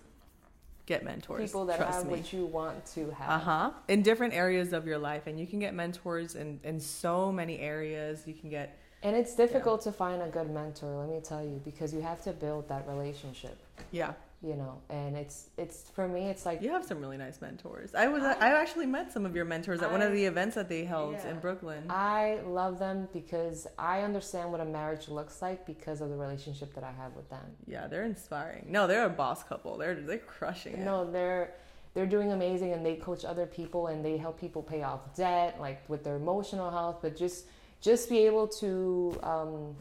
[0.86, 1.50] Get mentors.
[1.50, 2.18] People that Trust have me.
[2.18, 3.30] what you want to have.
[3.30, 3.72] Uh huh.
[3.88, 7.60] In different areas of your life, and you can get mentors in in so many
[7.60, 8.24] areas.
[8.26, 11.62] You can get And it's difficult to find a good mentor, let me tell you,
[11.64, 13.58] because you have to build that relationship,
[13.92, 14.14] yeah.
[14.44, 14.82] You know.
[14.89, 17.96] And it's it's for me it's like You have some really nice mentors.
[17.96, 20.68] I was I actually met some of your mentors at one of the events that
[20.70, 21.30] they held Yeah.
[21.32, 21.86] in Brooklyn.
[21.89, 26.74] I love them because I understand what a marriage looks like because of the relationship
[26.76, 27.46] that I have with them.
[27.68, 28.66] yeah, they're inspiring.
[28.70, 29.78] No, they're a boss couple.
[29.78, 30.80] They're they're crushing it.
[30.80, 31.54] No, they're
[31.94, 35.58] they're doing amazing and they coach other people and they help people pay off debt,
[35.60, 37.46] like with their emotional health, but just
[37.82, 39.76] just be able to um,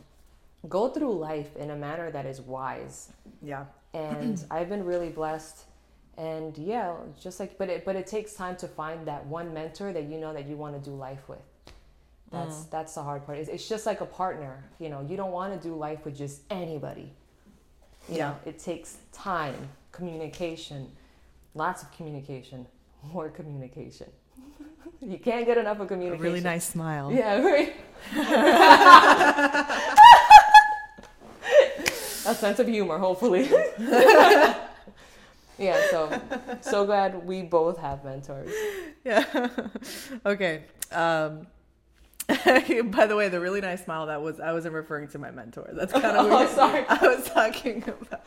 [0.68, 3.10] go through life in a manner that is wise.
[3.42, 3.64] Yeah.
[3.94, 5.64] And I've been really blessed.
[6.18, 9.92] And yeah, just like but it but it takes time to find that one mentor
[9.94, 11.40] that you know that you want to do life with.
[12.30, 12.70] That's mm.
[12.70, 13.38] that's the hard part.
[13.38, 14.62] It's, it's just like a partner.
[14.78, 17.12] You know, you don't want to do life with just anybody.
[18.08, 18.28] You Yeah.
[18.30, 20.90] know, it takes time, communication,
[21.54, 22.66] lots of communication,
[23.12, 24.10] more communication.
[25.00, 26.22] you can't get enough of A communication.
[26.22, 27.10] really nice smile.
[27.12, 27.74] Yeah, right.
[32.26, 33.48] a sense of humor, hopefully.
[35.58, 36.20] yeah, so
[36.60, 38.52] so glad we both have mentors.
[39.04, 39.24] Yeah.
[40.26, 40.64] okay.
[40.90, 41.46] Um,
[42.28, 45.68] by the way, the really nice smile that was I wasn't referring to my mentor.
[45.72, 46.50] That's kind of Oh, weird.
[46.50, 46.84] sorry.
[46.88, 48.24] I was talking about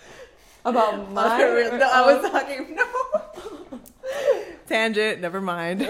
[0.66, 3.80] About my real- no, I was talking no
[4.68, 5.22] tangent.
[5.22, 5.86] Never mind.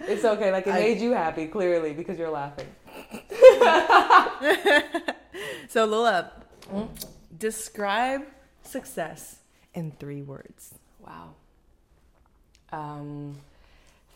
[0.00, 0.50] It's okay.
[0.52, 2.66] Like it I- made you happy, clearly, because you're laughing.
[5.68, 6.37] so Lola, Hmm?
[7.38, 8.22] Describe
[8.62, 9.36] success
[9.74, 10.74] in three words.
[11.06, 11.30] Wow.
[12.72, 13.36] Um,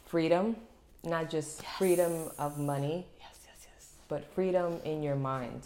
[0.06, 0.56] freedom,
[1.04, 3.88] not just freedom of money, Yes, yes, yes.
[4.08, 5.62] but freedom in your mind.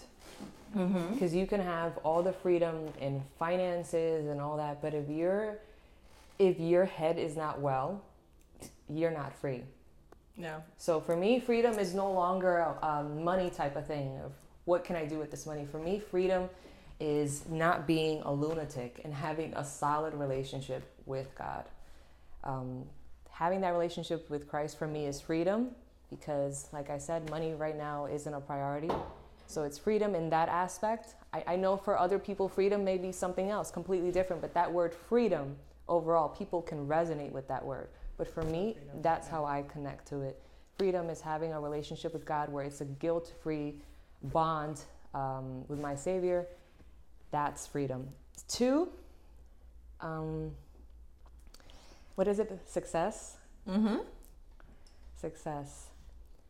[0.77, 1.15] Mm-hmm.
[1.15, 5.57] because you can have all the freedom in finances and all that but if your
[6.41, 8.03] if your head is not well
[8.91, 9.63] you're not free
[10.37, 10.59] Yeah.
[10.77, 14.33] so for me freedom is no longer a, a money type of thing of
[14.65, 16.51] what can i do with this money for me freedom
[16.99, 21.65] is not being a lunatic and having a solid relationship with god
[22.45, 22.85] um,
[23.31, 25.71] having that relationship with christ for me is freedom
[26.11, 28.91] because like i said money right now isn't a priority
[29.47, 31.15] so it's freedom in that aspect.
[31.33, 34.71] I, I know for other people, freedom may be something else completely different, but that
[34.71, 35.57] word freedom
[35.89, 37.89] overall, people can resonate with that word.
[38.19, 40.41] But for me, that's how I connect to it.
[40.79, 43.77] Freedom is having a relationship with God where it's a guilt free
[44.25, 44.81] bond
[45.15, 46.47] um, with my Savior.
[47.37, 48.09] That's freedom.
[48.49, 48.89] Two
[50.01, 50.53] um,
[52.15, 52.51] what is it?
[52.67, 53.37] Success.
[53.69, 53.99] Mm-hmm.
[55.21, 55.89] Success.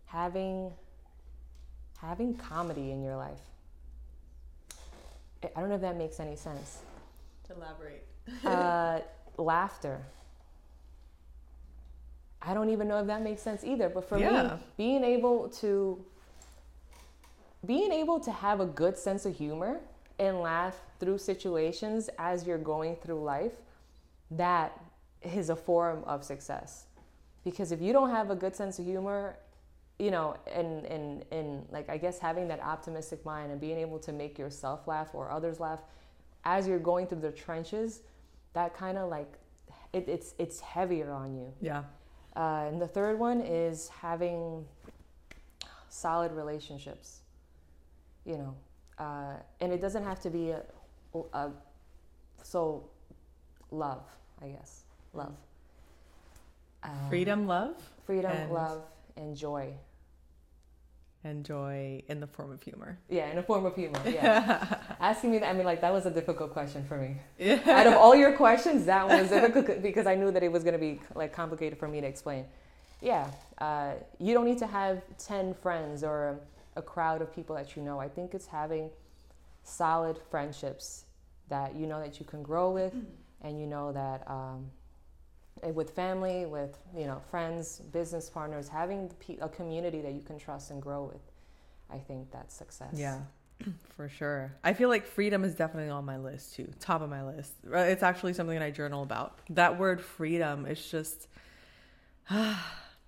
[0.06, 0.70] Having
[2.00, 3.40] having comedy in your life.
[5.56, 6.82] I don't know if that makes any sense.
[7.48, 8.06] To elaborate.
[8.44, 9.00] Uh,
[9.42, 10.00] laughter.
[12.40, 13.88] I don't even know if that makes sense either.
[13.88, 16.04] But for me, being able to
[17.66, 19.80] being able to have a good sense of humor
[20.18, 23.52] and laugh through situations as you're going through life,
[24.30, 24.80] that
[25.22, 26.86] is a form of success.
[27.44, 29.36] Because if you don't have a good sense of humor,
[29.98, 33.98] you know, and and and like I guess having that optimistic mind and being able
[34.00, 35.80] to make yourself laugh or others laugh
[36.44, 38.02] as you're going through the trenches,
[38.52, 39.32] that kind of like
[39.92, 41.52] it, it's it's heavier on you.
[41.60, 41.84] Yeah.
[42.34, 44.66] Uh, and the third one is having
[45.88, 47.20] solid relationships.
[48.24, 48.54] You know,
[48.98, 50.62] uh, and it doesn't have to be a,
[51.32, 51.50] a
[52.42, 52.88] so
[53.70, 54.02] love,
[54.42, 54.82] I guess,
[55.12, 55.34] love,
[56.82, 57.74] Um, Freedom, love,
[58.04, 58.82] freedom, and- love,
[59.16, 59.72] and joy.
[61.24, 62.96] and joy in the form of humor.
[63.08, 63.98] Yeah, in a form of humor.
[64.06, 65.48] Yeah, asking me that.
[65.48, 67.16] I mean, like that was a difficult question for me.
[67.38, 67.60] Yeah.
[67.66, 70.62] Out of all your questions, that one was difficult because I knew that it was
[70.62, 72.44] going to be like complicated for me to explain.
[73.02, 73.26] Yeah,
[73.58, 76.38] uh, you don't need to have ten friends or
[76.76, 77.98] a crowd of people that you know.
[77.98, 78.90] I think it's having
[79.62, 81.04] solid friendships
[81.48, 82.94] that you know that you can grow with,
[83.42, 84.70] and you know that um,
[85.62, 89.10] eh, with family, with you know friends, business partners, having
[89.40, 91.22] a community that you can trust and grow with.
[91.90, 92.94] I think that's success.
[92.94, 93.20] Yeah,
[93.96, 94.52] for sure.
[94.64, 97.52] I feel like freedom is definitely on my list too, top of my list.
[97.72, 99.38] It's actually something that I journal about.
[99.50, 101.28] That word freedom is just,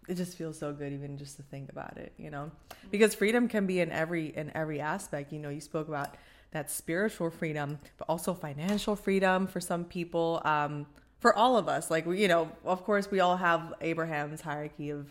[0.08, 2.50] it just feels so good even just to think about it, you know?
[2.90, 5.32] Because freedom can be in every in every aspect.
[5.32, 6.14] You know, you spoke about
[6.50, 10.40] that spiritual freedom, but also financial freedom for some people.
[10.44, 10.86] Um,
[11.20, 14.90] for all of us, like we, you know, of course, we all have Abraham's hierarchy
[14.90, 15.08] of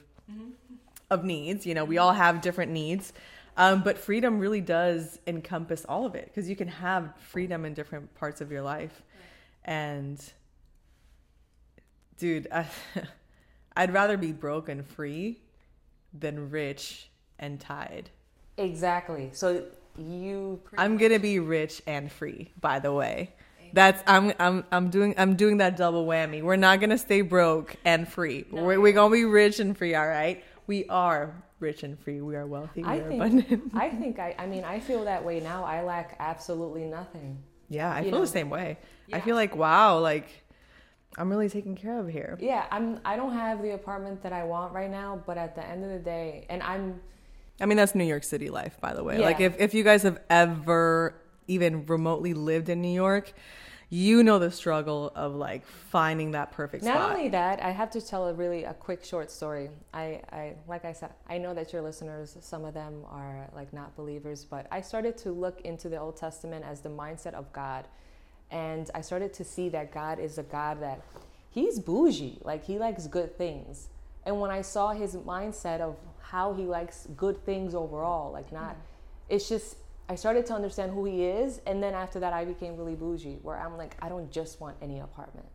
[1.10, 1.66] of needs.
[1.66, 3.14] You know, we all have different needs.
[3.56, 7.74] Um, but freedom really does encompass all of it because you can have freedom in
[7.74, 9.02] different parts of your life.
[9.66, 10.24] And,
[12.20, 12.68] dude, I,
[13.78, 15.40] I'd rather be broke and free
[16.12, 18.10] than rich and tied.
[18.58, 19.30] Exactly.
[19.34, 19.66] So
[19.98, 22.52] you I'm gonna be rich and free.
[22.60, 23.36] By the way,
[23.74, 26.42] that's I'm I'm I'm doing I'm doing that double whammy.
[26.42, 28.46] We're not gonna stay broke and free.
[28.52, 29.94] We're, we're gonna be rich and free.
[29.94, 30.44] All right.
[30.66, 32.22] We are rich and free.
[32.22, 32.82] We are wealthy.
[32.82, 33.72] We I are think abundant.
[33.76, 35.64] I think I I mean I feel that way now.
[35.64, 37.44] I lack absolutely nothing.
[37.70, 38.22] Yeah, I you feel know.
[38.22, 38.78] the same way.
[39.14, 40.30] I feel like wow, like
[41.18, 42.38] I'm really taken care of here.
[42.40, 45.66] Yeah, I'm I don't have the apartment that I want right now, but at the
[45.66, 47.02] end of the day, and I'm
[47.60, 49.20] I mean, that's New York City life, by the way.
[49.20, 49.26] Yeah.
[49.26, 51.16] Like if if you guys have ever
[51.48, 53.34] even remotely lived in New York,
[53.90, 57.16] you know the struggle of like finding that perfect not spot.
[57.16, 59.70] only that, I have to tell a really a quick short story.
[59.94, 63.74] I I like I said, I know that your listeners, some of them are like
[63.74, 67.52] not believers, but I started to look into the Old Testament as the mindset of
[67.54, 67.88] God.
[68.52, 71.02] And I started to see that God is a God that
[71.50, 73.90] he's bougie, like he likes good things.
[74.26, 78.76] And when I saw his mindset of how he likes good things overall, like not,
[79.30, 79.78] it's just,
[80.10, 81.62] I started to understand who he is.
[81.66, 84.78] And then after that, I became really bougie, where I'm like, I don't just want
[84.82, 85.48] any apartment.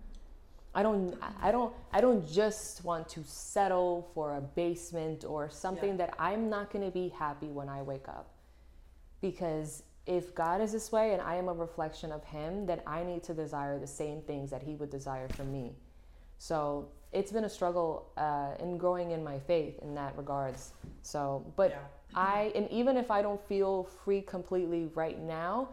[0.75, 5.99] I don't, I don't, I don't just want to settle for a basement or something
[5.99, 8.31] that I'm not going to be happy when I wake up
[9.21, 13.05] because if God is this way and I am a reflection of Him, then I
[13.05, 15.75] need to desire the same things that He would desire for me.
[16.39, 20.73] So it's been a struggle uh, in growing in my faith in that regards.
[21.03, 21.79] So, but
[22.15, 25.69] I, and even if I don't feel free completely right now,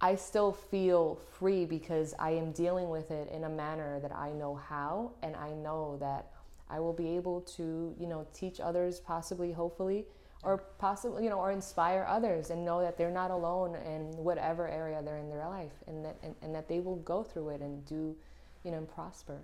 [0.00, 4.32] I still feel free because I am dealing with it in a manner that I
[4.32, 6.30] know how, and I know that
[6.68, 10.06] I will be able to, you know, teach others, possibly, hopefully,
[10.44, 14.68] or possibly, you know, or inspire others and know that they're not alone in whatever
[14.68, 17.60] area they're in their life, and that and, and that they will go through it
[17.60, 18.14] and do,
[18.62, 19.40] you know, and prosper.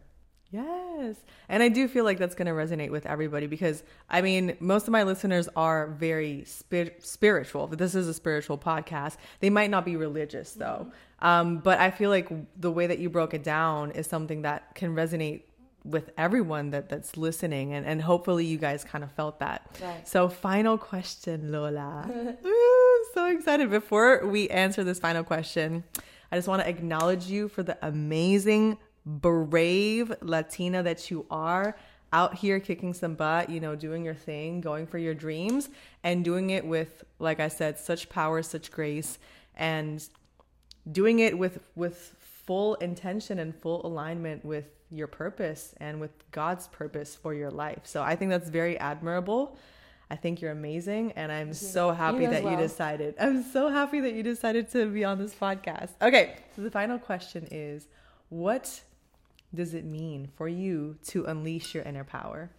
[0.51, 1.15] Yes.
[1.49, 4.89] And I do feel like that's going to resonate with everybody because I mean, most
[4.89, 7.69] of my listeners are very spir- spiritual.
[7.69, 9.17] This is a spiritual podcast.
[9.39, 10.91] They might not be religious though.
[11.21, 12.29] Um, but I feel like
[12.61, 15.43] the way that you broke it down is something that can resonate
[15.85, 19.77] with everyone that that's listening and, and hopefully you guys kind of felt that.
[19.83, 20.07] Right.
[20.07, 22.11] So final question, Lola.
[22.45, 23.71] Ooh, so excited.
[23.71, 25.85] Before we answer this final question,
[26.31, 31.77] I just want to acknowledge you for the amazing, brave Latina that you are
[32.13, 35.69] out here kicking some butt, you know, doing your thing, going for your dreams,
[36.03, 39.19] and doing it with, like I said, such power, such grace,
[39.55, 40.07] and
[40.91, 42.17] doing it with with
[42.47, 47.81] full intention and full alignment with your purpose and with God's purpose for your life.
[47.85, 49.57] So I think that's very admirable.
[50.11, 53.15] I think you're amazing and I'm so happy You that you decided.
[53.21, 55.91] I'm so happy that you decided to be on this podcast.
[56.03, 57.87] Okay, so the final question is
[58.29, 58.81] what
[59.55, 62.51] does it mean for you to unleash your inner power?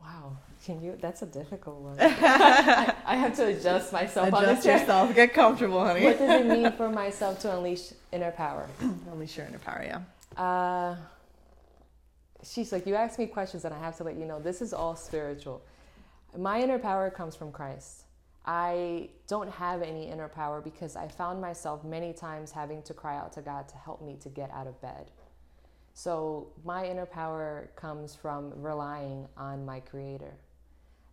[0.00, 0.98] Wow, can you?
[1.00, 1.96] That's a difficult one.
[2.00, 5.14] I have to adjust myself on Adjust yourself.
[5.14, 6.04] Get comfortable, honey.
[6.04, 8.68] What does it mean for myself to unleash inner power?
[9.10, 10.42] Unleash your inner power, yeah.
[10.42, 10.96] Uh,
[12.44, 14.72] she's like, you ask me questions, and I have to let you know this is
[14.72, 15.62] all spiritual.
[16.36, 18.04] My inner power comes from Christ.
[18.46, 23.16] I don't have any inner power because I found myself many times having to cry
[23.16, 25.10] out to God to help me to get out of bed.
[25.94, 30.34] So my inner power comes from relying on my Creator.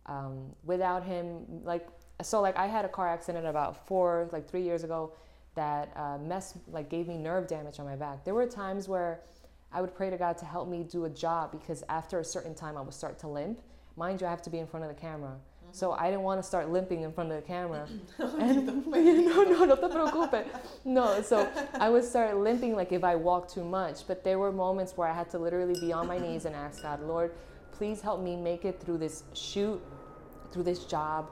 [0.06, 1.88] Um, without Him, like
[2.20, 5.12] so, like I had a car accident about four, like three years ago,
[5.54, 8.24] that uh, mess like gave me nerve damage on my back.
[8.24, 9.20] There were times where
[9.72, 12.54] I would pray to God to help me do a job because after a certain
[12.54, 13.60] time I would start to limp.
[13.96, 15.36] Mind you, I have to be in front of the camera.
[15.72, 17.88] So I didn't want to start limping in front of the camera.
[18.18, 20.46] and, no, no, no te preocupes.
[20.84, 24.06] No, so I would start limping like if I walked too much.
[24.06, 26.82] But there were moments where I had to literally be on my knees and ask
[26.82, 27.32] God, Lord,
[27.72, 29.82] please help me make it through this shoot,
[30.52, 31.30] through this job,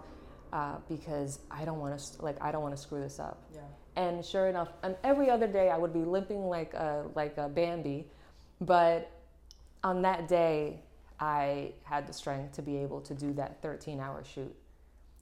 [0.53, 3.43] uh, because I don't want to like I don't want to screw this up.
[3.55, 3.61] Yeah.
[3.97, 7.49] And sure enough, and every other day I would be limping like a like a
[7.49, 8.07] Bambi,
[8.61, 9.11] but
[9.83, 10.81] on that day
[11.19, 14.55] I had the strength to be able to do that 13-hour shoot.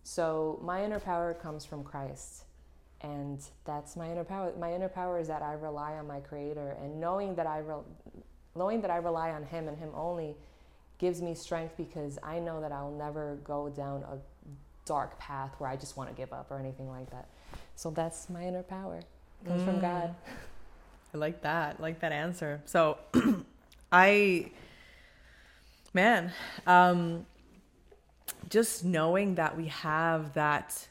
[0.05, 2.45] So my inner power comes from Christ,
[3.03, 4.53] and that's my inner power.
[4.59, 8.23] My inner power is that I rely on my Creator, and knowing that I re-
[8.57, 10.35] knowing that I rely on Him and Him only
[10.99, 14.19] gives me strength because I know that I'll never go down a
[14.85, 17.29] dark path where I just want to give up or anything like that.
[17.77, 19.01] So that's my inner power.
[19.45, 19.83] It comes from mm.
[19.83, 20.15] God.
[21.15, 21.77] I like that.
[21.79, 22.61] I like that answer.
[22.65, 22.99] So
[23.93, 24.51] I
[25.95, 26.33] man,
[26.67, 27.27] um
[28.49, 30.89] just knowing that we have that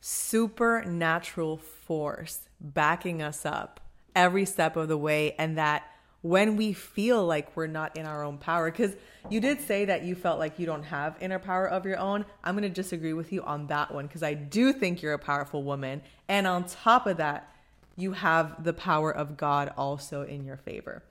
[0.00, 3.80] supernatural force backing us up
[4.14, 5.84] every step of the way and that
[6.22, 8.96] when we feel like we're not in our own power because
[9.28, 12.24] you did say that you felt like you don't have inner power of your own
[12.42, 15.18] i'm going to disagree with you on that one because i do think you're a
[15.18, 17.52] powerful woman and on top of that
[17.96, 21.02] you have the power of god also in your favor.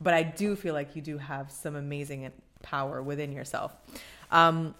[0.00, 2.30] But i do feel like you do have some amazing
[2.62, 3.74] power within yourself.
[4.30, 4.74] Um,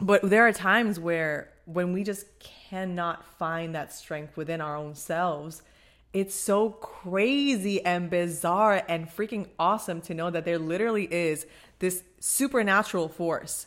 [0.00, 4.94] but there are times where when we just cannot find that strength within our own
[4.94, 5.62] selves
[6.12, 11.46] it's so crazy and bizarre and freaking awesome to know that there literally is
[11.80, 13.66] this supernatural force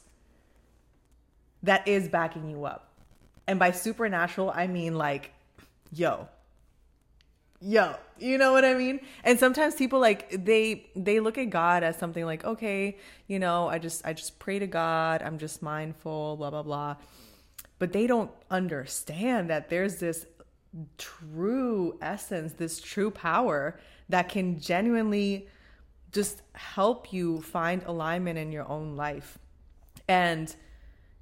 [1.61, 2.89] that is backing you up.
[3.47, 5.31] And by supernatural i mean like
[5.91, 6.27] yo
[7.61, 8.99] yo you know what i mean?
[9.23, 12.97] And sometimes people like they they look at god as something like okay
[13.27, 16.95] you know i just i just pray to god i'm just mindful blah blah blah.
[17.79, 20.25] But they don't understand that there's this
[20.97, 25.47] true essence this true power that can genuinely
[26.11, 29.37] just help you find alignment in your own life.
[30.07, 30.53] And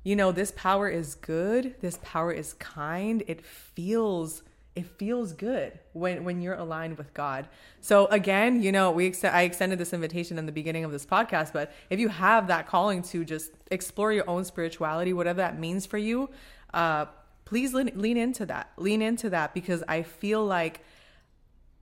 [0.03, 4.43] you know this power is good this power is kind it feels
[4.79, 7.47] it feels good when when you're aligned with God.
[7.81, 11.05] So again, you know, we ex- I extended this invitation in the beginning of this
[11.05, 15.59] podcast, but if you have that calling to just explore your own spirituality, whatever that
[15.59, 16.29] means for you,
[16.73, 17.05] uh,
[17.45, 18.71] please lean, lean into that.
[18.77, 20.81] Lean into that because I feel like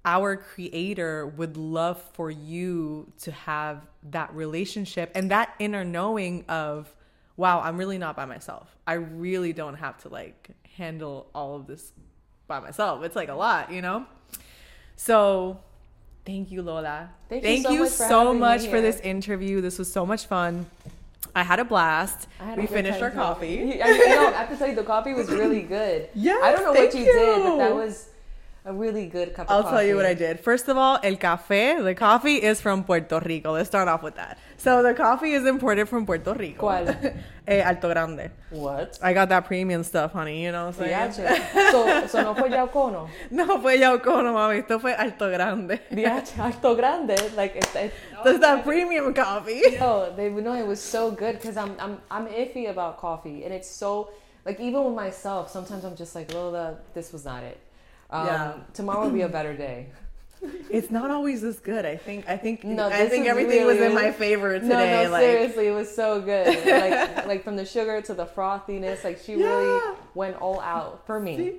[0.05, 6.89] our creator would love for you to have that relationship and that inner knowing of
[7.35, 11.67] wow i'm really not by myself i really don't have to like handle all of
[11.67, 11.91] this
[12.47, 13.03] by myself.
[13.03, 14.05] It's like a lot you know?
[14.95, 15.59] So
[16.25, 17.09] thank you lola.
[17.29, 19.61] Thank you so much for so much for this interview.
[19.61, 20.65] This was so much fun.
[21.35, 22.27] I had a blast.
[22.39, 23.15] Had we good finished our too.
[23.15, 26.09] coffee I, you know, I have to tell you, the coffee was really good.
[26.15, 28.09] Yes, I don't know thank what you, did, but that was
[28.68, 29.65] a really good cup of coffee.
[29.65, 30.41] I'll tell you what I did.
[30.41, 33.53] First of all, el café, the coffee is from Puerto Rico.
[33.53, 34.38] Let's start off with that.
[34.57, 36.68] So the coffee is imported from Puerto Rico.
[36.68, 37.15] ¿Cuál?
[37.47, 38.30] eh, Alto Grande.
[38.49, 38.99] What?
[39.01, 40.43] I got that premium stuff, honey.
[40.43, 41.39] You know what I'm saying?
[41.39, 41.72] DH.
[41.72, 43.09] So, so no fue Yaucono.
[43.32, 44.59] No fue Yaucono, mami.
[44.59, 45.80] Esto fue Alto Grande.
[45.89, 47.15] DH, Alto Grande.
[47.38, 47.93] Like, it's, it,
[48.24, 49.78] That's that premium coffee.
[49.80, 53.45] oh, they know it was so good because I'm, I'm, I'm iffy about coffee.
[53.45, 54.09] And it's so,
[54.45, 57.59] like, even with myself, sometimes I'm just like, Lola, this was not it.
[58.09, 58.53] Um, Yeah.
[58.73, 59.87] Tomorrow will be a better day.
[60.69, 61.83] It's not always this good.
[61.85, 62.29] I think.
[62.29, 62.63] I think.
[62.63, 64.67] No, I think everything was in my favor today.
[64.67, 66.47] No, no, like, seriously, it was so good.
[66.65, 69.47] Like, like from the sugar to the frothiness, like she Yeah.
[69.47, 71.53] really went all out for me.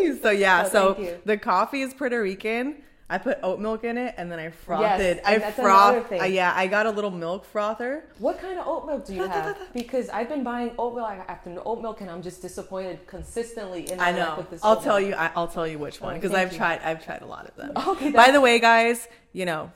[0.00, 0.16] Yay!
[0.22, 2.76] So yeah, so the coffee is Puerto Rican.
[3.10, 5.18] I put oat milk in it and then I frothed it.
[5.24, 6.08] and I that's another frothed.
[6.10, 6.20] thing.
[6.20, 8.04] uh, yeah, I got a little milk frother.
[8.18, 9.56] What kind of oat milk do you have?
[9.72, 13.90] Because I've been buying oat milk after oat milk, and I'm just disappointed consistently.
[13.90, 14.46] In I know.
[14.50, 15.10] This I'll oat tell milk.
[15.10, 15.14] you.
[15.16, 16.58] I, I'll tell you which one because I've you.
[16.58, 16.80] tried.
[16.82, 17.72] I've tried a lot of them.
[17.88, 19.72] Okay, By the way, guys, you know,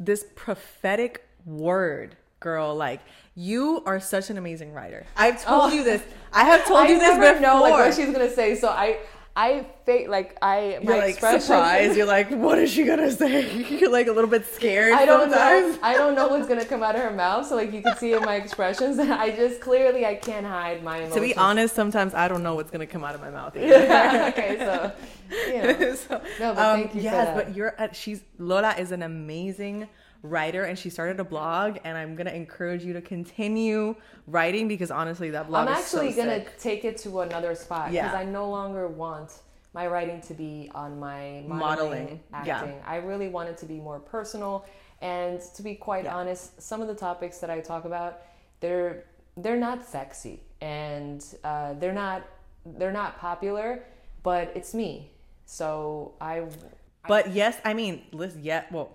[0.00, 2.74] this prophetic word, girl.
[2.74, 3.00] Like
[3.34, 5.06] you are such an amazing writer.
[5.16, 5.74] I've told Oh.
[5.74, 6.02] you this.
[6.32, 7.40] I have told I you this never before.
[7.40, 8.98] know like what she's gonna say, so I
[9.36, 11.96] I fake like I my You're like surprised.
[11.96, 13.52] You're like, what is she gonna say?
[13.68, 15.74] You're like a little bit scared I don't sometimes.
[15.74, 15.80] know.
[15.82, 17.46] I don't know what's gonna come out of her mouth.
[17.48, 20.98] So like you can see in my expressions, I just clearly I can't hide my
[20.98, 21.14] emotions.
[21.16, 23.56] To be honest, sometimes I don't know what's gonna come out of my mouth.
[23.56, 23.74] either.
[24.28, 24.92] okay, so
[25.48, 25.94] you know.
[25.96, 29.02] So, No, but um, thank you for yes, but you're at, she's Lola is an
[29.02, 29.88] amazing
[30.24, 33.94] writer and she started a blog and I'm gonna encourage you to continue
[34.26, 36.58] writing because honestly that blog I'm is so actually gonna sick.
[36.58, 38.18] take it to another spot because Yeah.
[38.18, 39.32] I no longer want
[39.74, 42.56] my writing to be on my modeling, Modeling, yeah.
[42.56, 42.80] acting.
[42.86, 44.64] I really want it to be more personal.
[45.02, 46.16] And to be quite Yeah.
[46.16, 48.22] honest, some of the topics that I talk about,
[48.60, 49.04] they're
[49.36, 52.22] they're not sexy and uh, they're not
[52.64, 53.84] they're not popular,
[54.22, 55.10] but it's me.
[55.44, 56.46] So I
[57.06, 58.92] But yes, I mean, listen, yeah, well,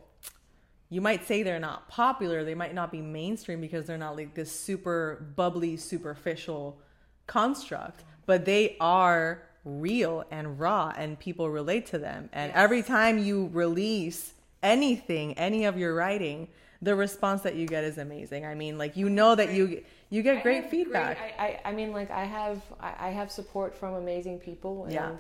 [0.90, 2.44] you might say they're not popular.
[2.44, 6.80] They might not be mainstream because they're not like this super bubbly, superficial
[7.28, 12.30] construct, but they are real and raw and people relate to them.
[12.34, 14.34] And every time you release
[14.64, 16.48] anything, any of your writing,
[16.82, 18.46] the response that you get is amazing.
[18.46, 21.18] I mean, like you know that you you get great feedback.
[21.38, 24.94] I, I, I mean, like I have, I, I have support from amazing people, and
[24.94, 25.12] Yeah.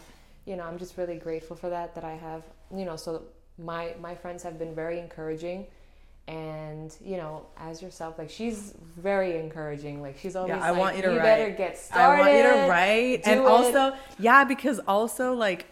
[0.46, 1.94] you know, I'm just really grateful for that.
[1.96, 2.44] That I have,
[2.76, 3.24] you know, so
[3.64, 5.68] my my friends have been very encouraging,
[6.28, 10.02] and you know, as yourself, like she's very encouraging.
[10.02, 11.58] Like she's always Yeah, I like, want you to better write.
[11.58, 12.14] get started.
[12.14, 13.22] I want you to write.
[13.26, 15.66] And it." also, yeah, because also like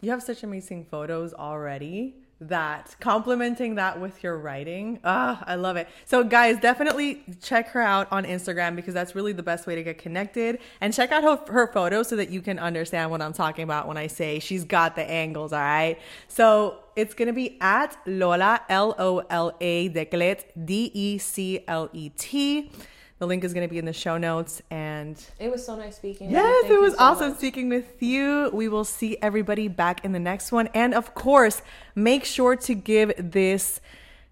[0.00, 5.76] you have such amazing photos already that complimenting that with your writing, ah, I love
[5.76, 5.88] it.
[6.04, 9.82] So guys, definitely check her out on Instagram because that's really the best way to
[9.82, 10.58] get connected.
[10.80, 13.88] And check out her, her photos so that you can understand what I'm talking about
[13.88, 15.98] when I say she's got the angles, all right?
[16.28, 21.88] So it's gonna be at Lola L O L A Declet D E C L
[21.92, 22.70] E T.
[23.18, 24.60] The link is going to be in the show notes.
[24.70, 26.26] And It was so nice speaking.
[26.28, 26.42] with you.
[26.42, 27.38] yes, it was so awesome much.
[27.38, 28.50] speaking with you.
[28.52, 30.68] We will see everybody back in the next one.
[30.74, 31.62] And of course,
[31.94, 33.80] make sure to give this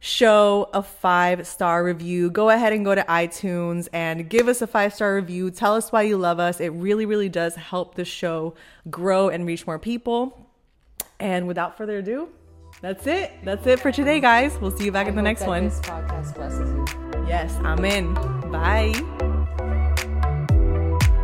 [0.01, 2.29] show a five star review.
[2.31, 5.51] Go ahead and go to iTunes and give us a five star review.
[5.51, 6.61] Tell us why you love us.
[6.61, 8.55] It really, really does help the show
[8.91, 10.47] grow and reach more people.
[11.19, 12.29] And without further ado,
[12.83, 13.33] that's it.
[13.45, 14.59] That's it for today, guys.
[14.61, 15.71] We'll see you back I in the next one.
[17.27, 18.15] Yes, I'm in.
[18.51, 18.93] Bye.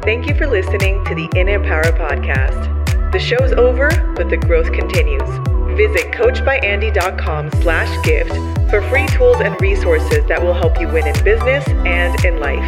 [0.02, 3.12] Thank you for listening to the In Empower podcast.
[3.12, 5.28] The show's over, but the growth continues.
[5.76, 8.32] Visit coachbyandy.com slash gift
[8.70, 12.64] for free tools and resources that will help you win in business and in life.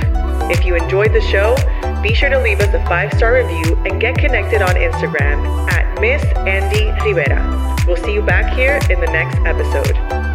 [0.51, 1.57] If you enjoyed the show,
[2.03, 6.23] be sure to leave us a five-star review and get connected on Instagram at Miss
[6.39, 7.85] Andy Rivera.
[7.87, 10.32] We'll see you back here in the next episode.